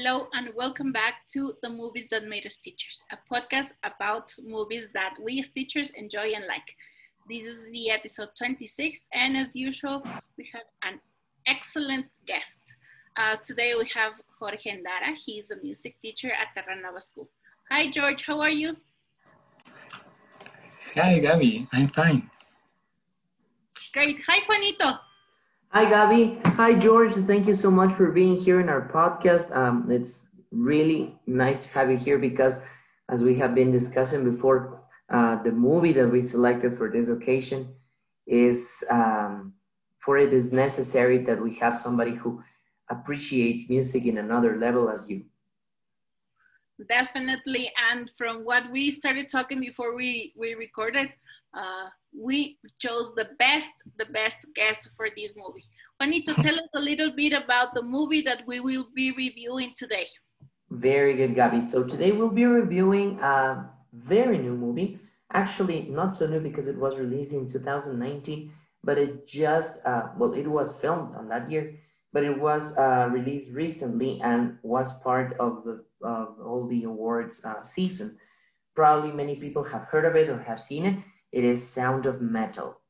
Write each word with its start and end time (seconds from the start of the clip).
Hello, 0.00 0.28
and 0.32 0.50
welcome 0.54 0.92
back 0.92 1.26
to 1.32 1.54
The 1.60 1.68
Movies 1.68 2.06
That 2.12 2.22
Made 2.22 2.46
Us 2.46 2.54
Teachers, 2.54 3.02
a 3.10 3.18
podcast 3.28 3.72
about 3.82 4.32
movies 4.40 4.88
that 4.94 5.16
we 5.20 5.40
as 5.40 5.48
teachers 5.48 5.90
enjoy 5.96 6.34
and 6.36 6.46
like. 6.46 6.76
This 7.28 7.46
is 7.46 7.64
the 7.72 7.90
episode 7.90 8.28
26, 8.38 9.06
and 9.12 9.36
as 9.36 9.56
usual, 9.56 10.06
we 10.36 10.48
have 10.52 10.62
an 10.84 11.00
excellent 11.48 12.06
guest. 12.28 12.60
Uh, 13.16 13.38
today 13.44 13.74
we 13.76 13.90
have 13.92 14.12
Jorge 14.38 14.70
Endara. 14.70 15.16
He's 15.16 15.50
a 15.50 15.56
music 15.64 16.00
teacher 16.00 16.30
at 16.30 16.54
Terranova 16.54 17.02
School. 17.02 17.28
Hi, 17.68 17.90
George, 17.90 18.24
how 18.24 18.40
are 18.40 18.50
you? 18.50 18.76
Hi, 20.94 21.18
Gabby, 21.18 21.66
I'm 21.72 21.88
fine. 21.88 22.30
Great. 23.92 24.18
Hi, 24.28 24.46
Juanito. 24.46 25.00
Hi, 25.70 25.84
Gabby. 25.84 26.40
Hi, 26.56 26.78
George. 26.78 27.12
Thank 27.26 27.46
you 27.46 27.52
so 27.52 27.70
much 27.70 27.94
for 27.94 28.10
being 28.10 28.36
here 28.36 28.58
in 28.58 28.70
our 28.70 28.88
podcast. 28.88 29.54
Um, 29.54 29.90
it's 29.90 30.30
really 30.50 31.14
nice 31.26 31.66
to 31.66 31.72
have 31.72 31.90
you 31.90 31.98
here 31.98 32.18
because, 32.18 32.60
as 33.10 33.22
we 33.22 33.38
have 33.38 33.54
been 33.54 33.70
discussing 33.70 34.24
before, 34.24 34.80
uh, 35.10 35.42
the 35.42 35.52
movie 35.52 35.92
that 35.92 36.08
we 36.08 36.22
selected 36.22 36.72
for 36.78 36.88
this 36.88 37.10
occasion 37.10 37.68
is 38.26 38.82
um, 38.90 39.52
for 39.98 40.16
it 40.16 40.32
is 40.32 40.52
necessary 40.52 41.18
that 41.18 41.38
we 41.38 41.54
have 41.56 41.76
somebody 41.76 42.14
who 42.14 42.42
appreciates 42.88 43.68
music 43.68 44.06
in 44.06 44.16
another 44.16 44.56
level 44.56 44.88
as 44.88 45.10
you. 45.10 45.22
Definitely. 46.88 47.70
And 47.92 48.10
from 48.16 48.42
what 48.42 48.70
we 48.72 48.90
started 48.90 49.28
talking 49.28 49.60
before 49.60 49.94
we, 49.94 50.32
we 50.34 50.54
recorded, 50.54 51.12
uh, 51.52 51.88
we 52.16 52.58
chose 52.78 53.14
the 53.14 53.28
best, 53.38 53.72
the 53.98 54.06
best 54.06 54.38
guest 54.54 54.88
for 54.96 55.08
this 55.16 55.32
movie. 55.36 55.64
Juanito, 56.00 56.32
tell 56.34 56.54
us 56.54 56.68
a 56.74 56.80
little 56.80 57.12
bit 57.14 57.32
about 57.32 57.74
the 57.74 57.82
movie 57.82 58.22
that 58.22 58.42
we 58.46 58.60
will 58.60 58.86
be 58.94 59.12
reviewing 59.12 59.72
today. 59.76 60.06
Very 60.70 61.16
good, 61.16 61.34
Gabby. 61.34 61.62
So 61.62 61.84
today 61.84 62.12
we'll 62.12 62.28
be 62.28 62.44
reviewing 62.44 63.18
a 63.20 63.70
very 63.92 64.38
new 64.38 64.54
movie. 64.54 64.98
Actually, 65.32 65.82
not 65.90 66.14
so 66.14 66.26
new 66.26 66.40
because 66.40 66.66
it 66.66 66.76
was 66.76 66.96
released 66.96 67.32
in 67.32 67.48
2019, 67.50 68.52
but 68.84 68.98
it 68.98 69.26
just, 69.26 69.76
uh, 69.84 70.08
well, 70.16 70.34
it 70.34 70.46
was 70.46 70.72
filmed 70.74 71.14
on 71.14 71.28
that 71.28 71.50
year, 71.50 71.74
but 72.12 72.24
it 72.24 72.38
was 72.38 72.76
uh, 72.78 73.08
released 73.10 73.50
recently 73.52 74.20
and 74.22 74.58
was 74.62 74.98
part 75.00 75.34
of 75.38 75.64
the 75.64 75.84
of 76.00 76.36
all 76.44 76.66
the 76.68 76.84
awards 76.84 77.44
uh, 77.44 77.60
season. 77.62 78.16
Probably 78.74 79.10
many 79.10 79.36
people 79.36 79.64
have 79.64 79.82
heard 79.82 80.04
of 80.04 80.14
it 80.14 80.28
or 80.28 80.38
have 80.38 80.60
seen 80.60 80.86
it. 80.86 80.96
It 81.32 81.44
is 81.44 81.66
Sound 81.66 82.06
of 82.06 82.22
Metal, 82.22 82.80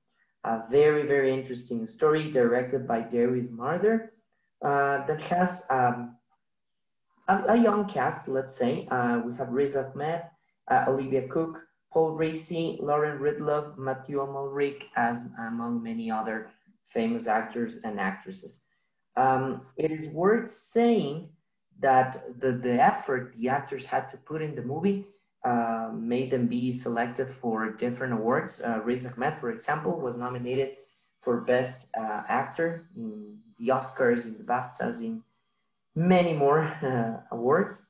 a 0.45 0.63
very, 0.71 1.07
very 1.07 1.35
interesting 1.35 1.87
story 1.87 2.31
directed 2.31 2.87
by 2.87 3.01
Darius 3.01 3.51
Marder 3.51 4.11
uh, 4.65 5.05
that 5.07 5.21
has 5.23 5.65
um, 5.71 6.17
a, 7.27 7.43
a, 7.49 7.57
young 7.57 7.89
cast, 7.89 8.29
let's 8.29 8.57
say. 8.57 8.87
Uh, 8.91 9.21
we 9.25 9.35
have 9.37 9.49
Riz 9.49 9.77
Ahmed, 9.77 10.23
uh, 10.71 10.85
Olivia 10.87 11.27
Cooke, 11.29 11.59
Paul 11.93 12.17
Raci, 12.17 12.81
Lauren 12.81 13.19
Ridloff, 13.19 13.77
Matthew 13.77 14.19
Amalric, 14.19 14.85
as 14.97 15.19
among 15.39 15.83
many 15.83 16.11
other 16.11 16.51
famous 16.85 17.27
actors 17.27 17.79
and 17.83 17.99
actresses. 17.99 18.63
Um, 19.17 19.63
it 19.77 19.91
is 19.91 20.09
worth 20.15 20.53
saying 20.53 21.31
that 21.81 22.41
the, 22.41 22.53
the 22.53 22.81
effort 22.83 23.35
the 23.37 23.49
actors 23.49 23.85
had 23.85 24.09
to 24.11 24.17
put 24.17 24.43
in 24.43 24.55
the 24.55 24.63
movie 24.63 25.07
uh, 25.45 25.91
made 25.95 26.31
them 26.31 26.47
be 26.47 26.73
selected 26.73 27.29
for 27.41 27.71
different 27.71 28.13
awards. 28.13 28.61
Uh, 28.61 28.81
Riz 28.85 29.07
Ahmed, 29.07 29.39
for 29.39 29.51
example, 29.51 30.01
was 30.01 30.17
nominated 30.17 30.77
for 31.21 31.43
Best 31.43 31.89
uh, 31.97 32.23
Actor 32.29 32.89
in 32.97 33.39
the 33.59 33.69
Oscars, 33.69 34.25
in 34.25 34.37
the 34.37 34.45
BAFTAs, 34.45 35.01
in 35.01 35.23
many 35.95 36.33
more 36.33 36.61
uh, 36.83 37.21
awards, 37.31 37.83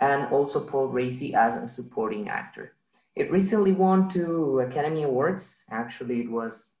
and 0.00 0.32
also 0.32 0.66
Paul 0.66 0.88
Raci 0.88 1.34
as 1.34 1.56
a 1.56 1.66
supporting 1.66 2.28
actor. 2.28 2.74
It 3.14 3.32
recently 3.32 3.72
won 3.72 4.08
two 4.08 4.60
Academy 4.60 5.02
Awards. 5.02 5.64
Actually, 5.70 6.20
it 6.20 6.30
was 6.30 6.74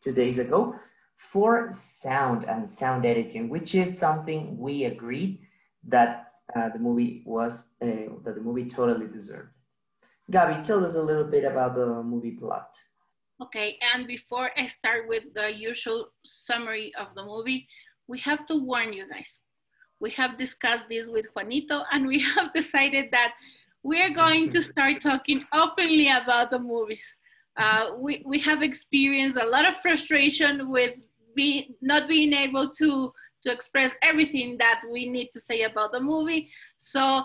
two 0.00 0.12
days 0.12 0.38
ago 0.38 0.76
for 1.16 1.68
sound 1.72 2.44
and 2.44 2.68
sound 2.68 3.04
editing, 3.04 3.48
which 3.48 3.74
is 3.74 3.98
something 3.98 4.56
we 4.58 4.84
agreed 4.84 5.40
that 5.88 6.33
uh, 6.54 6.68
the 6.70 6.78
movie 6.78 7.22
was 7.24 7.68
uh, 7.82 8.12
that 8.24 8.34
the 8.34 8.40
movie 8.40 8.68
totally 8.68 9.06
deserved. 9.06 9.50
Gabby, 10.30 10.62
tell 10.62 10.84
us 10.84 10.94
a 10.94 11.02
little 11.02 11.24
bit 11.24 11.44
about 11.44 11.74
the 11.74 12.02
movie 12.02 12.32
plot. 12.32 12.76
Okay, 13.42 13.78
and 13.94 14.06
before 14.06 14.50
I 14.56 14.68
start 14.68 15.08
with 15.08 15.24
the 15.34 15.52
usual 15.52 16.08
summary 16.24 16.92
of 16.98 17.08
the 17.14 17.24
movie, 17.24 17.68
we 18.06 18.18
have 18.20 18.46
to 18.46 18.56
warn 18.56 18.92
you 18.92 19.08
guys. 19.08 19.40
We 20.00 20.10
have 20.10 20.38
discussed 20.38 20.88
this 20.88 21.06
with 21.08 21.26
Juanito, 21.34 21.82
and 21.90 22.06
we 22.06 22.20
have 22.34 22.52
decided 22.52 23.06
that 23.12 23.34
we're 23.82 24.14
going 24.14 24.50
to 24.50 24.62
start 24.62 25.02
talking 25.02 25.44
openly 25.52 26.08
about 26.08 26.50
the 26.50 26.58
movies. 26.58 27.04
Uh, 27.56 27.90
we, 27.98 28.22
we 28.26 28.38
have 28.40 28.62
experienced 28.62 29.36
a 29.36 29.46
lot 29.46 29.66
of 29.66 29.74
frustration 29.82 30.70
with 30.70 30.94
be, 31.36 31.76
not 31.82 32.08
being 32.08 32.32
able 32.32 32.70
to 32.70 33.12
to 33.44 33.52
express 33.52 33.94
everything 34.02 34.56
that 34.58 34.80
we 34.90 35.08
need 35.08 35.30
to 35.32 35.40
say 35.40 35.62
about 35.62 35.92
the 35.92 36.00
movie. 36.00 36.50
So 36.78 37.22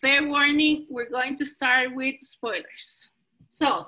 fair 0.00 0.26
warning, 0.26 0.86
we're 0.90 1.10
going 1.10 1.36
to 1.36 1.46
start 1.46 1.94
with 1.94 2.16
spoilers. 2.22 3.10
So 3.50 3.86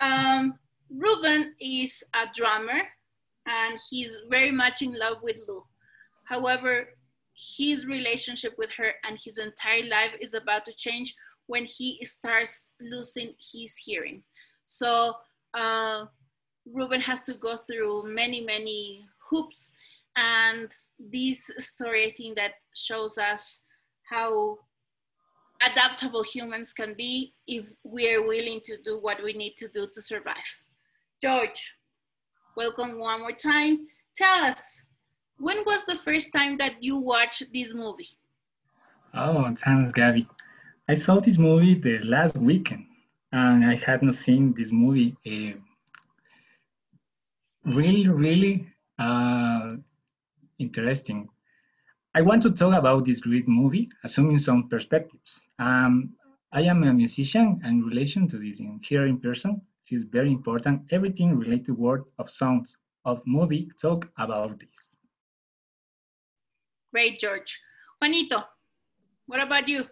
um, 0.00 0.54
Ruben 0.90 1.54
is 1.60 2.04
a 2.14 2.26
drummer 2.34 2.82
and 3.46 3.78
he's 3.90 4.18
very 4.28 4.52
much 4.52 4.82
in 4.82 4.98
love 4.98 5.18
with 5.22 5.38
Lou. 5.48 5.64
However, 6.24 6.88
his 7.34 7.86
relationship 7.86 8.54
with 8.58 8.70
her 8.76 8.92
and 9.08 9.18
his 9.22 9.38
entire 9.38 9.84
life 9.84 10.12
is 10.20 10.34
about 10.34 10.64
to 10.66 10.72
change 10.72 11.14
when 11.46 11.64
he 11.64 12.04
starts 12.04 12.64
losing 12.80 13.34
his 13.52 13.76
hearing. 13.76 14.22
So 14.66 15.14
uh, 15.54 16.06
Ruben 16.72 17.00
has 17.00 17.22
to 17.24 17.34
go 17.34 17.58
through 17.66 18.12
many, 18.12 18.44
many 18.44 19.06
hoops 19.30 19.72
and 20.16 20.68
this 20.98 21.50
story, 21.58 22.06
I 22.06 22.14
think 22.16 22.36
that 22.36 22.52
shows 22.74 23.18
us 23.18 23.60
how 24.10 24.58
adaptable 25.62 26.22
humans 26.22 26.72
can 26.72 26.94
be 26.96 27.34
if 27.46 27.66
we 27.84 28.12
are 28.12 28.22
willing 28.22 28.60
to 28.64 28.76
do 28.82 28.98
what 29.00 29.22
we 29.22 29.32
need 29.32 29.54
to 29.58 29.68
do 29.68 29.88
to 29.94 30.02
survive. 30.02 30.36
George, 31.22 31.74
welcome 32.56 32.98
one 32.98 33.20
more 33.20 33.32
time. 33.32 33.86
Tell 34.16 34.44
us, 34.44 34.80
when 35.38 35.58
was 35.66 35.84
the 35.84 35.96
first 35.96 36.32
time 36.32 36.56
that 36.58 36.82
you 36.82 36.98
watched 36.98 37.44
this 37.52 37.72
movie? 37.74 38.18
Oh, 39.14 39.54
thanks, 39.56 39.92
Gabby. 39.92 40.26
I 40.88 40.94
saw 40.94 41.20
this 41.20 41.38
movie 41.38 41.74
the 41.74 41.98
last 42.04 42.36
weekend, 42.36 42.86
and 43.32 43.64
I 43.64 43.76
had 43.76 44.02
not 44.02 44.14
seen 44.14 44.54
this 44.56 44.70
movie. 44.72 45.16
Uh, 45.26 45.58
really, 47.64 48.08
really 48.08 48.66
uh, 48.98 49.76
interesting. 50.58 51.28
I 52.14 52.22
want 52.22 52.42
to 52.42 52.50
talk 52.50 52.74
about 52.74 53.04
this 53.04 53.20
great 53.20 53.46
movie, 53.46 53.90
assuming 54.04 54.38
some 54.38 54.68
perspectives. 54.68 55.42
Um, 55.58 56.14
I 56.52 56.62
am 56.62 56.82
a 56.84 56.92
musician, 56.92 57.60
and 57.62 57.82
in 57.82 57.88
relation 57.88 58.26
to 58.28 58.38
this 58.38 58.60
in 58.60 58.80
here 58.82 59.06
in 59.06 59.20
person, 59.20 59.60
is 59.90 60.04
very 60.04 60.32
important. 60.32 60.82
Everything 60.90 61.36
related 61.36 61.66
to 61.66 61.74
word 61.74 62.04
of 62.18 62.30
sounds 62.30 62.76
of 63.04 63.22
movie 63.26 63.70
talk 63.80 64.08
about 64.18 64.58
this. 64.58 64.96
Great, 66.92 67.20
George. 67.20 67.60
Juanito, 68.00 68.42
what 69.26 69.40
about 69.40 69.68
you? 69.68 69.84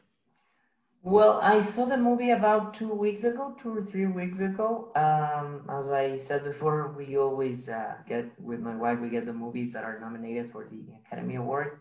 Well, 1.06 1.38
I 1.42 1.60
saw 1.60 1.84
the 1.84 1.98
movie 1.98 2.30
about 2.30 2.72
two 2.72 2.88
weeks 2.88 3.24
ago, 3.24 3.54
two 3.62 3.76
or 3.76 3.84
three 3.84 4.06
weeks 4.06 4.40
ago. 4.40 4.90
Um, 4.96 5.68
as 5.68 5.90
I 5.90 6.16
said 6.16 6.44
before, 6.44 6.94
we 6.96 7.18
always 7.18 7.68
uh, 7.68 7.96
get 8.08 8.24
with 8.40 8.60
my 8.60 8.74
wife. 8.74 9.00
We 9.00 9.10
get 9.10 9.26
the 9.26 9.34
movies 9.34 9.74
that 9.74 9.84
are 9.84 10.00
nominated 10.00 10.50
for 10.50 10.64
the 10.64 10.80
Academy 11.04 11.34
Award, 11.34 11.80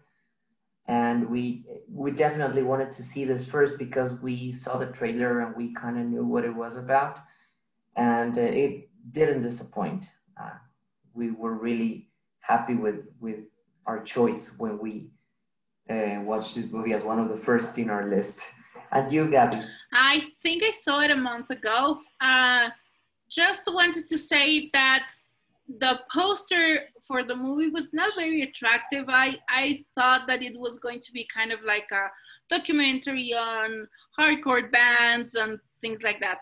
and 0.89 1.29
we 1.29 1.63
we 1.89 2.11
definitely 2.11 2.63
wanted 2.63 2.91
to 2.91 3.01
see 3.01 3.23
this 3.23 3.45
first 3.45 3.79
because 3.79 4.11
we 4.21 4.51
saw 4.51 4.77
the 4.77 4.87
trailer 4.87 5.39
and 5.39 5.55
we 5.55 5.73
kind 5.73 5.97
of 5.97 6.05
knew 6.05 6.25
what 6.25 6.43
it 6.43 6.53
was 6.53 6.75
about, 6.75 7.19
and 7.95 8.37
uh, 8.37 8.41
it 8.41 8.89
didn't 9.13 9.41
disappoint. 9.41 10.03
Uh, 10.35 10.57
we 11.13 11.31
were 11.31 11.53
really 11.53 12.09
happy 12.41 12.75
with 12.75 13.05
with 13.21 13.39
our 13.85 14.03
choice 14.03 14.53
when 14.57 14.79
we 14.79 15.07
uh, 15.89 16.19
watched 16.25 16.55
this 16.55 16.73
movie 16.73 16.91
as 16.91 17.03
one 17.03 17.19
of 17.19 17.29
the 17.29 17.37
first 17.37 17.77
in 17.77 17.89
our 17.89 18.09
list. 18.09 18.41
And 18.93 19.11
you, 19.11 19.29
Gabby? 19.29 19.59
I 19.91 20.23
think 20.41 20.63
I 20.63 20.71
saw 20.71 21.01
it 21.01 21.11
a 21.11 21.15
month 21.15 21.49
ago. 21.49 21.99
Uh, 22.21 22.69
just 23.29 23.63
wanted 23.67 24.07
to 24.09 24.17
say 24.17 24.69
that 24.73 25.09
the 25.79 25.99
poster 26.13 26.81
for 27.01 27.23
the 27.23 27.35
movie 27.35 27.69
was 27.69 27.91
not 27.91 28.13
very 28.15 28.43
attractive. 28.43 29.05
I, 29.07 29.39
I 29.49 29.83
thought 29.95 30.27
that 30.27 30.43
it 30.43 30.57
was 30.59 30.77
going 30.77 31.01
to 31.01 31.11
be 31.11 31.27
kind 31.33 31.51
of 31.51 31.59
like 31.63 31.89
a 31.91 32.07
documentary 32.49 33.33
on 33.33 33.87
hardcore 34.19 34.71
bands 34.71 35.35
and 35.35 35.59
things 35.81 36.03
like 36.03 36.19
that. 36.19 36.39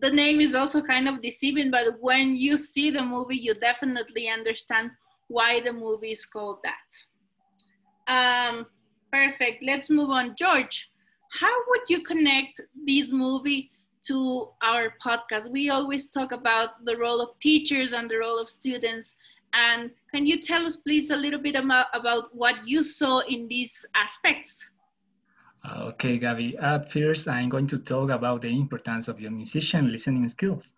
The 0.00 0.10
name 0.10 0.40
is 0.40 0.54
also 0.54 0.80
kind 0.80 1.08
of 1.08 1.22
deceiving, 1.22 1.70
but 1.70 2.00
when 2.00 2.34
you 2.34 2.56
see 2.56 2.90
the 2.90 3.02
movie, 3.02 3.36
you 3.36 3.54
definitely 3.54 4.28
understand 4.28 4.90
why 5.28 5.60
the 5.60 5.72
movie 5.72 6.12
is 6.12 6.26
called 6.26 6.58
that. 6.64 6.80
Um, 8.12 8.66
Perfect. 9.12 9.62
Let's 9.62 9.90
move 9.90 10.08
on. 10.08 10.34
George, 10.38 10.90
how 11.32 11.54
would 11.68 11.80
you 11.88 12.02
connect 12.02 12.60
this 12.86 13.10
movie 13.10 13.70
to 14.04 14.50
our 14.62 14.94
podcast? 15.04 15.50
We 15.50 15.70
always 15.70 16.10
talk 16.10 16.32
about 16.32 16.84
the 16.84 16.96
role 16.96 17.20
of 17.20 17.38
teachers 17.40 17.94
and 17.94 18.10
the 18.10 18.18
role 18.18 18.38
of 18.38 18.50
students. 18.50 19.16
And 19.54 19.90
can 20.10 20.26
you 20.26 20.42
tell 20.42 20.66
us, 20.66 20.76
please, 20.76 21.10
a 21.10 21.16
little 21.16 21.40
bit 21.40 21.54
about, 21.56 21.86
about 21.94 22.34
what 22.34 22.66
you 22.66 22.82
saw 22.82 23.20
in 23.20 23.48
these 23.48 23.86
aspects? 23.94 24.68
Okay, 25.70 26.18
Gabby. 26.18 26.58
At 26.58 26.92
first, 26.92 27.28
I'm 27.28 27.48
going 27.48 27.68
to 27.68 27.78
talk 27.78 28.10
about 28.10 28.42
the 28.42 28.48
importance 28.48 29.08
of 29.08 29.20
your 29.20 29.30
musician 29.30 29.90
listening 29.90 30.28
skills 30.28 30.74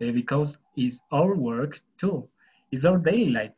uh, 0.00 0.12
because 0.12 0.58
it's 0.76 1.02
our 1.12 1.34
work 1.34 1.80
too. 1.98 2.26
It's 2.70 2.84
our 2.84 2.98
daily 2.98 3.30
life. 3.30 3.52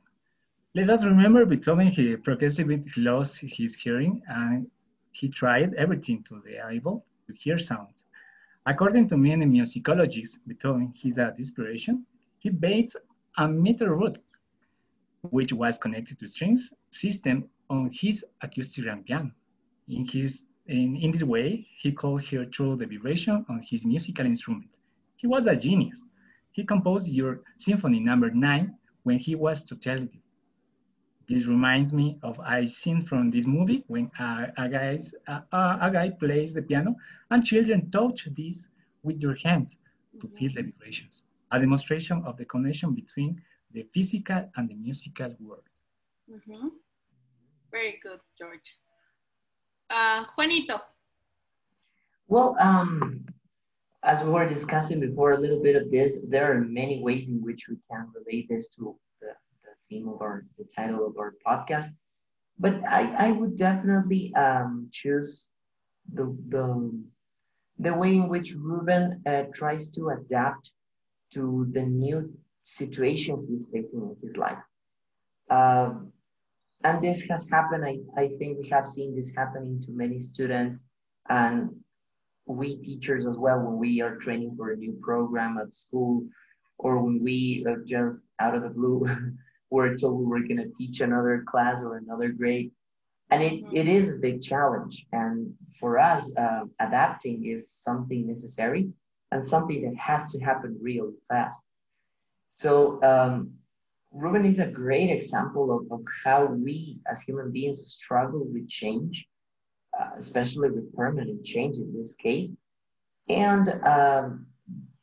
Let 0.75 0.91
us 0.91 1.05
remember 1.05 1.45
Beethoven, 1.47 1.89
he 1.89 2.17
progressively 2.17 2.81
lost 2.97 3.41
his 3.41 3.75
hearing 3.75 4.23
and 4.29 4.71
he 5.13 5.29
tried 5.29 5.75
everything 5.75 6.23
to 6.25 6.41
be 6.41 6.57
able 6.57 7.05
to 7.27 7.33
hear 7.33 7.59
sounds. 7.59 8.05
According 8.67 9.09
to 9.09 9.17
many 9.17 9.47
musicologists, 9.47 10.39
Beethoven, 10.47 10.93
his 10.95 11.19
a 11.19 11.35
desperation, 11.37 12.05
he 12.39 12.51
based 12.51 12.97
a 13.39 13.49
meter 13.49 13.95
root, 13.97 14.19
which 15.23 15.53
was 15.53 15.79
connected 15.79 16.19
to 16.19 16.29
strings 16.29 16.73
system 16.91 17.49
on 17.69 17.91
his 17.93 18.25
acoustic 18.43 18.85
piano. 19.05 19.31
In, 19.89 20.07
his, 20.07 20.47
in, 20.67 20.97
in 20.97 21.11
this 21.11 21.23
way, 21.23 21.67
he 21.77 21.93
could 21.93 22.21
hear 22.23 22.45
through 22.45 22.77
the 22.77 22.87
vibration 22.87 23.45
on 23.49 23.61
his 23.63 23.85
musical 23.85 24.27
instrument. 24.27 24.79
He 25.17 25.27
was 25.27 25.47
a 25.47 25.57
genius. 25.57 26.01
He 26.53 26.65
composed 26.65 27.09
your 27.09 27.43
symphony 27.59 28.01
number 28.01 28.31
nine 28.31 28.77
when 29.03 29.19
he 29.19 29.35
was 29.35 29.65
totally 29.65 30.21
this 31.31 31.47
reminds 31.47 31.93
me 31.93 32.19
of 32.25 32.41
a 32.45 32.67
scene 32.67 33.01
from 33.01 33.31
this 33.31 33.47
movie 33.47 33.85
when 33.87 34.11
a, 34.19 34.53
a, 34.59 34.69
guy's, 34.69 35.15
a, 35.29 35.43
a 35.53 35.91
guy 35.93 36.11
plays 36.11 36.55
the 36.55 36.63
piano 36.63 36.97
and 37.31 37.45
children 37.45 37.89
touch 37.93 38.25
this 38.37 38.67
with 39.05 39.21
their 39.21 39.37
hands 39.37 39.79
to 40.21 40.27
feel 40.27 40.51
the 40.53 40.63
vibrations, 40.63 41.23
a 41.53 41.61
demonstration 41.61 42.21
of 42.27 42.37
the 42.37 42.45
connection 42.45 42.95
between 42.95 43.41
the 43.71 43.85
physical 43.93 44.51
and 44.57 44.69
the 44.69 44.75
musical 44.75 45.33
world. 45.39 45.69
Mm 46.29 46.41
-hmm. 46.45 46.71
Very 47.71 48.01
good, 48.03 48.21
George. 48.39 48.69
Uh, 49.97 50.27
Juanito. 50.35 50.77
Well, 52.27 52.51
um, 52.69 53.25
as 54.03 54.23
we 54.25 54.31
were 54.31 54.49
discussing 54.49 55.01
before 55.01 55.31
a 55.33 55.41
little 55.45 55.61
bit 55.61 55.77
of 55.81 55.91
this, 55.91 56.11
there 56.33 56.47
are 56.51 56.61
many 56.81 56.97
ways 57.07 57.29
in 57.29 57.39
which 57.47 57.63
we 57.71 57.77
can 57.89 58.05
relate 58.19 58.47
this 58.49 58.67
to 58.75 58.99
our 60.21 60.45
the 60.59 60.65
title 60.77 61.07
of 61.07 61.17
our 61.19 61.35
podcast. 61.47 61.87
But 62.59 62.75
I, 62.89 63.29
I 63.29 63.33
would 63.33 63.57
definitely 63.57 64.35
um, 64.35 64.89
choose 64.93 65.49
the, 66.13 66.37
the 66.49 66.93
the 67.79 67.95
way 67.95 68.15
in 68.17 68.29
which 68.29 68.55
Ruben 68.55 69.23
uh, 69.27 69.45
tries 69.55 69.91
to 69.93 70.11
adapt 70.11 70.71
to 71.33 71.67
the 71.73 71.83
new 71.83 72.31
situation 72.65 73.47
he's 73.49 73.69
facing 73.73 74.03
in 74.03 74.17
his 74.23 74.37
life. 74.37 74.59
Um, 75.49 76.13
and 76.85 77.03
this 77.03 77.23
has 77.23 77.49
happened, 77.51 77.85
I, 77.85 77.99
I 78.17 78.29
think 78.39 78.59
we 78.59 78.69
have 78.69 78.87
seen 78.87 79.15
this 79.15 79.35
happening 79.35 79.83
to 79.83 79.93
many 79.93 80.21
students 80.21 80.85
and 81.29 81.71
we 82.47 82.77
teachers 82.77 83.27
as 83.27 83.37
well 83.37 83.61
when 83.61 83.79
we 83.79 84.01
are 84.01 84.17
training 84.17 84.55
for 84.57 84.73
a 84.73 84.77
new 84.77 84.99
program 85.03 85.59
at 85.59 85.75
school 85.75 86.27
or 86.79 87.03
when 87.03 87.23
we 87.23 87.65
are 87.69 87.83
just 87.87 88.23
out 88.41 88.55
of 88.55 88.63
the 88.63 88.71
blue 88.71 89.07
were 89.71 89.97
told 89.97 90.19
we 90.19 90.27
were 90.27 90.41
going 90.41 90.57
to 90.57 90.71
teach 90.77 91.01
another 91.01 91.45
class 91.47 91.83
or 91.83 91.97
another 91.97 92.29
grade. 92.29 92.73
And 93.31 93.43
it, 93.43 93.65
it 93.73 93.89
is 93.89 94.11
a 94.11 94.19
big 94.19 94.43
challenge. 94.43 95.07
And 95.13 95.55
for 95.79 95.99
us, 95.99 96.31
uh, 96.37 96.65
adapting 96.81 97.47
is 97.47 97.71
something 97.71 98.27
necessary 98.27 98.89
and 99.31 99.45
something 99.45 99.83
that 99.83 99.97
has 99.97 100.33
to 100.33 100.41
happen 100.41 100.77
real 100.81 101.13
fast. 101.29 101.63
So, 102.51 103.01
um, 103.03 103.53
Ruben 104.13 104.45
is 104.45 104.59
a 104.59 104.67
great 104.67 105.09
example 105.11 105.73
of, 105.73 105.93
of 105.93 106.05
how 106.25 106.47
we 106.47 106.99
as 107.09 107.23
human 107.23 107.53
beings 107.53 107.87
struggle 107.87 108.45
with 108.45 108.69
change, 108.69 109.29
uh, 109.99 110.11
especially 110.19 110.69
with 110.71 110.93
permanent 110.97 111.45
change 111.45 111.77
in 111.77 111.97
this 111.97 112.17
case. 112.17 112.51
And 113.29 113.69
um, 113.85 114.47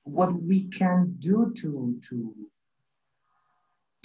what 0.04 0.34
we 0.42 0.66
can 0.66 1.16
do 1.20 1.54
to, 1.56 2.02
to 2.10 2.34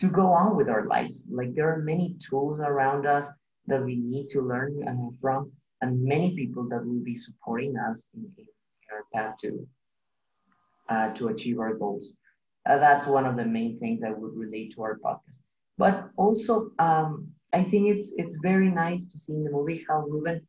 to 0.02 0.08
go 0.08 0.26
on 0.32 0.56
with 0.56 0.68
our 0.68 0.84
lives. 0.86 1.28
Like 1.30 1.54
there 1.54 1.72
are 1.72 1.78
many 1.78 2.16
tools 2.28 2.58
around 2.58 3.06
us 3.06 3.28
that 3.68 3.84
we 3.84 3.94
need 3.94 4.28
to 4.30 4.40
learn 4.42 4.72
uh, 4.88 5.10
from, 5.20 5.52
and 5.80 6.02
many 6.02 6.34
people 6.34 6.68
that 6.70 6.84
will 6.84 7.04
be 7.04 7.16
supporting 7.16 7.76
us 7.88 8.10
in, 8.16 8.24
in 8.36 8.46
our 8.92 9.04
path 9.14 9.36
to 9.42 9.64
uh, 10.90 11.08
to 11.14 11.28
achieve 11.28 11.60
our 11.60 11.74
goals. 11.74 12.16
Uh, 12.66 12.78
that's 12.78 13.06
one 13.06 13.26
of 13.26 13.36
the 13.36 13.44
main 13.44 13.78
things 13.78 14.00
that 14.00 14.18
would 14.18 14.34
relate 14.34 14.74
to 14.74 14.82
our 14.82 14.98
podcast. 14.98 15.38
But 15.78 16.10
also, 16.16 16.72
um, 16.80 17.28
I 17.52 17.62
think 17.62 17.86
it's 17.94 18.12
it's 18.16 18.38
very 18.42 18.70
nice 18.70 19.06
to 19.06 19.16
see 19.16 19.34
in 19.34 19.44
the 19.44 19.52
movie 19.52 19.84
how 19.88 20.00
Ruben 20.00 20.40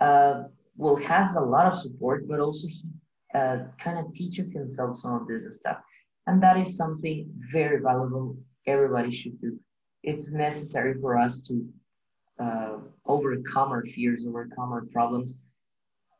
uh, 0.00 0.44
well 0.78 0.96
has 0.96 1.36
a 1.36 1.40
lot 1.54 1.70
of 1.70 1.78
support, 1.78 2.26
but 2.26 2.40
also 2.40 2.68
he 2.68 2.84
uh, 3.34 3.58
kind 3.84 3.98
of 3.98 4.14
teaches 4.14 4.50
himself 4.50 4.96
some 4.96 5.14
of 5.20 5.28
this 5.28 5.44
stuff, 5.58 5.76
and 6.26 6.42
that 6.42 6.56
is 6.56 6.74
something 6.74 7.28
very 7.52 7.82
valuable 7.82 8.34
everybody 8.66 9.12
should 9.12 9.40
do. 9.40 9.58
It's 10.02 10.30
necessary 10.30 10.94
for 11.00 11.18
us 11.18 11.46
to 11.48 11.66
uh, 12.42 12.76
overcome 13.06 13.70
our 13.70 13.84
fears, 13.84 14.26
overcome 14.26 14.72
our 14.72 14.86
problems 14.92 15.44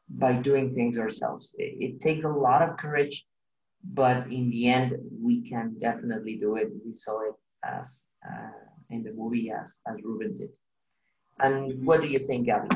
by 0.08 0.34
doing 0.34 0.74
things 0.74 0.98
ourselves. 0.98 1.54
It, 1.58 1.76
it, 1.80 2.00
takes 2.00 2.24
a 2.24 2.28
lot 2.28 2.62
of 2.62 2.76
courage, 2.76 3.26
but 3.82 4.26
in 4.30 4.50
the 4.50 4.68
end, 4.68 4.94
we 5.20 5.48
can 5.48 5.76
definitely 5.78 6.36
do 6.36 6.56
it. 6.56 6.68
We 6.86 6.94
saw 6.94 7.20
it 7.22 7.34
as 7.64 8.04
uh, 8.26 8.50
in 8.90 9.02
the 9.02 9.12
movie 9.12 9.50
as 9.50 9.78
as 9.88 9.96
Ruben 10.02 10.36
did. 10.36 10.50
And 11.40 11.84
what 11.84 12.00
do 12.00 12.06
you 12.06 12.20
think, 12.20 12.46
Gabby? 12.46 12.68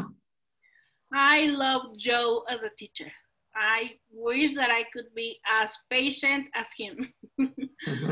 I 1.13 1.47
love 1.47 1.97
Joe 1.97 2.45
as 2.51 2.63
a 2.63 2.71
teacher. 2.71 3.11
I 3.55 3.93
wish 4.13 4.55
that 4.55 4.71
I 4.71 4.85
could 4.93 5.15
be 5.15 5.39
as 5.61 5.73
patient 5.91 6.47
as 6.55 6.67
him. 6.77 7.13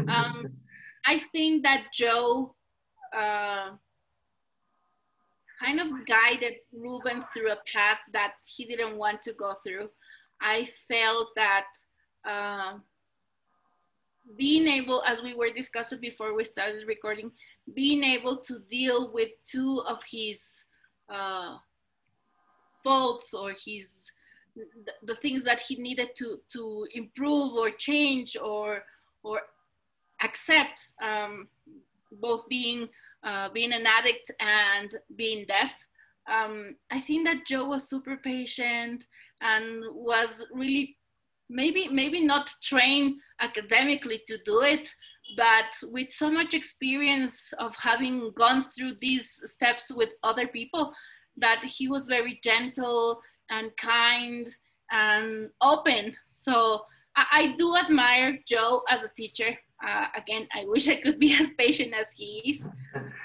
um, 0.09 0.47
I 1.07 1.19
think 1.33 1.63
that 1.63 1.87
Joe 1.93 2.55
uh, 3.17 3.71
kind 5.61 5.81
of 5.81 5.89
guided 6.07 6.55
Ruben 6.73 7.25
through 7.33 7.53
a 7.53 7.59
path 7.73 7.99
that 8.13 8.35
he 8.45 8.65
didn't 8.65 8.97
want 8.97 9.23
to 9.23 9.33
go 9.33 9.55
through. 9.65 9.89
I 10.41 10.69
felt 10.89 11.29
that 11.37 11.67
uh, 12.29 12.79
being 14.37 14.67
able, 14.67 15.03
as 15.07 15.23
we 15.23 15.35
were 15.35 15.51
discussing 15.51 16.01
before 16.01 16.35
we 16.35 16.45
started 16.45 16.87
recording, 16.87 17.31
being 17.75 18.03
able 18.03 18.39
to 18.39 18.59
deal 18.71 19.13
with 19.13 19.31
two 19.47 19.83
of 19.87 20.03
his 20.11 20.65
uh, 21.13 21.57
faults 22.83 23.33
or 23.33 23.53
his 23.53 24.11
the, 24.57 24.93
the 25.03 25.17
things 25.17 25.45
that 25.45 25.61
he 25.61 25.77
needed 25.77 26.11
to 26.17 26.39
to 26.51 26.87
improve 26.95 27.53
or 27.55 27.71
change 27.71 28.37
or 28.37 28.85
or 29.23 29.41
accept 30.23 30.89
um, 31.03 31.49
both 32.21 32.49
being 32.49 32.89
uh, 33.25 33.49
being 33.53 33.73
an 33.73 33.85
addict 33.87 34.31
and 34.41 34.95
being 35.17 35.45
deaf. 35.47 35.73
Um, 36.31 36.77
I 36.91 37.01
think 37.01 37.27
that 37.27 37.47
Joe 37.47 37.69
was 37.69 37.89
super 37.89 38.17
patient 38.17 39.05
and 39.41 39.83
was 39.93 40.45
really 40.53 40.97
maybe 41.49 41.89
maybe 41.89 42.25
not 42.25 42.51
trained 42.63 43.21
academically 43.41 44.23
to 44.27 44.39
do 44.45 44.61
it, 44.61 44.89
but 45.37 45.91
with 45.91 46.11
so 46.11 46.31
much 46.31 46.55
experience 46.55 47.53
of 47.59 47.75
having 47.77 48.33
gone 48.37 48.67
through 48.75 48.95
these 49.01 49.41
steps 49.45 49.91
with 49.91 50.11
other 50.23 50.47
people, 50.47 50.93
that 51.37 51.65
he 51.65 51.89
was 51.89 52.07
very 52.07 52.41
gentle 52.43 53.21
and 53.51 53.77
kind 53.77 54.49
and 54.91 55.51
open. 55.61 56.15
So 56.33 56.83
I, 57.17 57.25
I 57.33 57.55
do 57.57 57.77
admire 57.77 58.39
Joe 58.47 58.83
as 58.89 59.03
a 59.03 59.11
teacher. 59.17 59.57
Uh, 59.85 60.07
again, 60.17 60.49
I 60.55 60.65
wish 60.67 60.89
I 60.89 61.01
could 61.01 61.19
be 61.19 61.35
as 61.41 61.51
patient 61.59 61.95
as 61.95 62.13
he 62.13 62.43
is. 62.47 62.69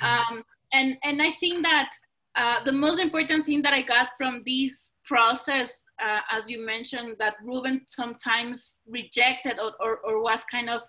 Um, 0.01 0.43
and, 0.74 0.98
and 1.03 1.22
I 1.22 1.31
think 1.31 1.63
that 1.63 1.91
uh, 2.36 2.63
the 2.63 2.72
most 2.72 3.00
important 3.00 3.46
thing 3.46 3.62
that 3.62 3.74
I 3.74 3.81
got 3.81 4.10
from 4.17 4.41
this 4.46 4.91
process, 5.05 5.84
uh, 6.01 6.20
as 6.31 6.50
you 6.50 6.65
mentioned, 6.65 7.15
that 7.20 7.36
Ruben 7.43 7.81
sometimes 7.88 8.77
rejected 8.88 9.60
or, 9.60 9.74
or, 9.79 9.98
or 9.98 10.22
was 10.22 10.43
kind 10.46 10.70
of 10.70 10.81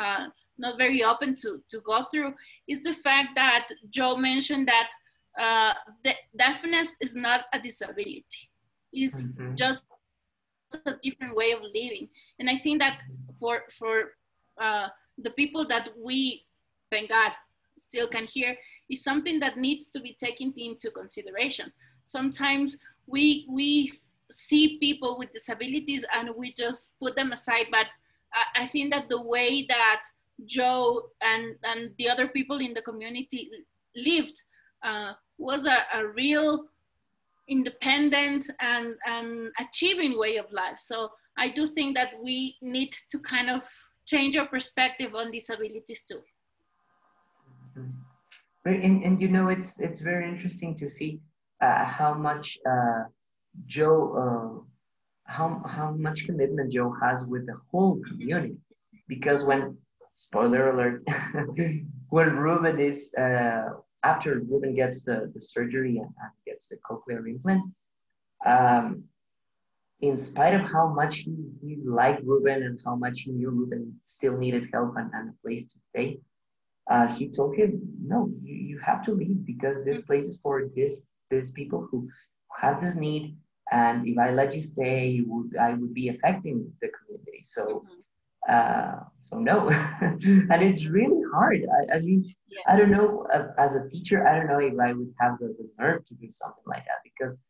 uh, 0.00 0.26
not 0.58 0.76
very 0.76 1.04
open 1.04 1.36
to, 1.36 1.62
to 1.70 1.80
go 1.80 2.04
through, 2.10 2.34
is 2.66 2.82
the 2.82 2.94
fact 2.94 3.30
that 3.36 3.68
Joe 3.90 4.16
mentioned 4.16 4.68
that 4.68 4.90
uh, 5.38 5.74
deafness 6.36 6.96
is 7.00 7.14
not 7.14 7.42
a 7.52 7.60
disability. 7.60 8.24
It's 8.92 9.22
mm-hmm. 9.22 9.54
just 9.54 9.80
a 10.84 10.94
different 11.02 11.36
way 11.36 11.52
of 11.52 11.62
living. 11.62 12.08
And 12.38 12.50
I 12.50 12.56
think 12.56 12.80
that 12.80 12.98
for, 13.38 13.62
for 13.78 14.12
uh, 14.60 14.88
the 15.22 15.30
people 15.30 15.66
that 15.68 15.88
we, 16.02 16.44
thank 16.90 17.08
God, 17.10 17.32
still 17.78 18.08
can 18.08 18.24
hear 18.24 18.56
is 18.90 19.02
something 19.02 19.38
that 19.40 19.56
needs 19.56 19.88
to 19.90 20.00
be 20.00 20.16
taken 20.18 20.52
into 20.56 20.90
consideration. 20.90 21.72
sometimes 22.04 22.78
we 23.06 23.46
we 23.50 23.92
see 24.30 24.78
people 24.78 25.18
with 25.18 25.32
disabilities 25.32 26.04
and 26.14 26.30
we 26.36 26.52
just 26.52 26.98
put 26.98 27.16
them 27.16 27.32
aside. 27.32 27.66
But 27.70 27.86
I, 28.32 28.62
I 28.62 28.66
think 28.66 28.92
that 28.92 29.08
the 29.08 29.22
way 29.22 29.66
that 29.68 30.02
Joe 30.46 31.10
and, 31.20 31.56
and 31.64 31.90
the 31.98 32.08
other 32.08 32.28
people 32.28 32.58
in 32.60 32.74
the 32.74 32.82
community 32.82 33.50
lived 33.96 34.42
uh, 34.84 35.12
was 35.38 35.66
a, 35.66 35.78
a 35.94 36.06
real 36.06 36.66
independent 37.48 38.50
and, 38.60 38.94
and 39.06 39.50
achieving 39.58 40.18
way 40.18 40.36
of 40.36 40.52
life. 40.52 40.78
So 40.78 41.10
I 41.38 41.48
do 41.48 41.66
think 41.66 41.96
that 41.96 42.10
we 42.22 42.56
need 42.60 42.94
to 43.10 43.18
kind 43.20 43.48
of 43.48 43.62
change 44.08 44.34
your 44.34 44.46
perspective 44.46 45.14
on 45.14 45.30
disabilities 45.30 46.02
too. 46.08 46.22
And, 48.64 49.04
and 49.04 49.22
you 49.22 49.28
know, 49.28 49.48
it's 49.48 49.78
it's 49.80 50.00
very 50.00 50.28
interesting 50.28 50.76
to 50.78 50.88
see 50.88 51.20
uh, 51.60 51.84
how 51.84 52.14
much 52.14 52.58
uh, 52.68 53.04
Joe, 53.66 53.96
uh, 54.22 54.50
how 55.24 55.62
how 55.66 55.90
much 55.92 56.26
commitment 56.26 56.72
Joe 56.72 56.92
has 57.02 57.26
with 57.26 57.46
the 57.46 57.56
whole 57.70 58.00
community, 58.08 58.56
because 59.06 59.44
when 59.44 59.76
spoiler 60.14 60.70
alert, 60.70 61.06
when 62.16 62.36
Ruben 62.36 62.80
is 62.80 63.14
uh, 63.14 63.68
after 64.02 64.40
Ruben 64.40 64.74
gets 64.74 65.02
the, 65.02 65.30
the 65.34 65.40
surgery 65.40 65.96
and, 65.98 66.10
and 66.22 66.32
gets 66.46 66.68
the 66.68 66.76
cochlear 66.78 67.28
implant, 67.28 67.64
um, 68.44 69.04
in 70.00 70.16
spite 70.16 70.54
of 70.54 70.62
how 70.62 70.92
much 70.94 71.18
he, 71.18 71.34
he 71.60 71.76
liked 71.84 72.22
Ruben 72.24 72.62
and 72.62 72.80
how 72.84 72.94
much 72.94 73.20
he 73.22 73.32
knew 73.32 73.50
Ruben 73.50 73.94
still 74.04 74.36
needed 74.36 74.68
help 74.72 74.94
and, 74.96 75.10
and 75.12 75.30
a 75.30 75.34
place 75.42 75.64
to 75.64 75.80
stay, 75.80 76.20
uh, 76.88 77.06
he 77.08 77.28
told 77.28 77.56
him, 77.56 77.80
no, 78.00 78.30
you, 78.42 78.54
you 78.54 78.78
have 78.78 79.04
to 79.04 79.12
leave 79.12 79.44
because 79.44 79.84
this 79.84 80.00
place 80.02 80.26
is 80.26 80.38
for 80.42 80.68
this 80.74 81.06
these 81.30 81.50
people 81.52 81.86
who 81.90 82.08
have 82.56 82.80
this 82.80 82.94
need. 82.94 83.36
And 83.70 84.08
if 84.08 84.16
I 84.16 84.30
let 84.30 84.54
you 84.54 84.62
stay, 84.62 85.08
you 85.08 85.26
would 85.28 85.56
I 85.56 85.74
would 85.74 85.92
be 85.92 86.08
affecting 86.08 86.72
the 86.80 86.88
community. 86.88 87.42
So 87.44 87.84
mm-hmm. 87.84 88.54
uh, 88.54 89.04
so 89.24 89.38
no. 89.38 89.68
and 90.00 90.62
it's 90.62 90.86
really 90.86 91.22
hard. 91.34 91.66
I, 91.76 91.96
I 91.96 92.00
mean, 92.00 92.34
yeah. 92.48 92.72
I 92.72 92.78
don't 92.78 92.90
know, 92.90 93.26
uh, 93.34 93.48
as 93.58 93.74
a 93.74 93.86
teacher, 93.88 94.26
I 94.26 94.36
don't 94.36 94.46
know 94.46 94.60
if 94.60 94.74
I 94.80 94.92
would 94.94 95.12
have 95.20 95.38
the, 95.38 95.48
the 95.58 95.68
nerve 95.78 96.04
to 96.06 96.14
do 96.14 96.28
something 96.28 96.64
like 96.66 96.84
that 96.86 97.00
because 97.04 97.44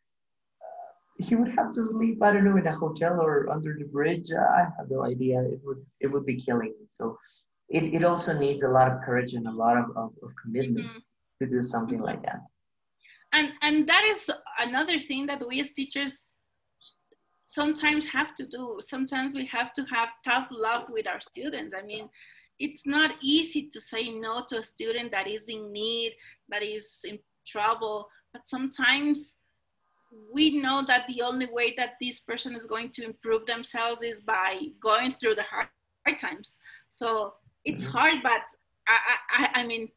he 1.19 1.35
would 1.35 1.53
have 1.57 1.73
to 1.73 1.85
sleep, 1.85 2.23
I 2.23 2.33
don't 2.33 2.45
know, 2.45 2.57
in 2.57 2.67
a 2.67 2.77
hotel 2.77 3.21
or 3.21 3.51
under 3.51 3.77
the 3.77 3.85
bridge. 3.85 4.31
I 4.33 4.69
have 4.79 4.89
no 4.89 5.05
idea. 5.05 5.41
It 5.43 5.61
would, 5.65 5.85
it 6.01 6.07
would 6.07 6.25
be 6.25 6.37
killing 6.37 6.75
me. 6.81 6.87
So 6.89 7.19
it, 7.69 7.95
it 7.95 8.05
also 8.05 8.39
needs 8.39 8.63
a 8.63 8.69
lot 8.69 8.91
of 8.91 9.01
courage 9.03 9.35
and 9.35 9.47
a 9.47 9.53
lot 9.53 9.77
of, 9.77 9.91
of, 9.97 10.13
of 10.23 10.31
commitment 10.43 10.87
mm-hmm. 10.87 11.45
to 11.45 11.51
do 11.51 11.61
something 11.61 12.01
like 12.01 12.23
that. 12.23 12.41
And, 13.33 13.51
and 13.63 13.89
that 13.89 14.05
is 14.05 14.31
another 14.59 15.01
thing 15.01 15.27
that 15.27 15.47
we 15.47 15.61
as 15.61 15.71
teachers 15.73 16.23
sometimes 17.49 18.07
have 18.07 18.35
to 18.37 18.47
do. 18.47 18.81
Sometimes 18.81 19.35
we 19.35 19.45
have 19.47 19.73
to 19.75 19.83
have 19.85 20.11
tough 20.25 20.49
love 20.51 20.85
with 20.89 21.09
our 21.09 21.21
students. 21.21 21.75
I 21.77 21.85
mean, 21.85 22.09
it's 22.61 22.83
not 22.87 23.13
easy 23.23 23.69
to 23.73 23.81
say 23.81 24.11
no 24.11 24.45
to 24.49 24.61
a 24.61 24.65
student 24.65 25.11
that 25.13 25.27
is 25.27 25.49
in 25.49 25.73
need, 25.73 26.13
that 26.49 26.63
is 26.63 27.01
in 27.05 27.19
trouble, 27.47 28.09
but 28.33 28.43
sometimes 28.47 29.35
we 30.33 30.61
know 30.61 30.85
that 30.87 31.07
the 31.07 31.23
only 31.23 31.49
way 31.51 31.75
that 31.77 31.97
this 32.01 32.21
person 32.21 32.55
is 32.55 32.67
going 32.67 32.91
to 32.91 33.05
improve 33.05 33.47
themselves 33.47 34.03
is 34.03 34.21
by 34.21 34.59
going 34.83 35.13
through 35.13 35.35
the 35.35 35.43
hard, 35.43 35.69
hard 36.07 36.19
times. 36.19 36.59
So 36.89 37.35
it's 37.65 37.85
mm-hmm. 37.85 37.93
hard, 37.93 38.15
but 38.23 38.41
I, 38.87 38.99
I, 39.31 39.61
I 39.61 39.67
mean, 39.67 39.89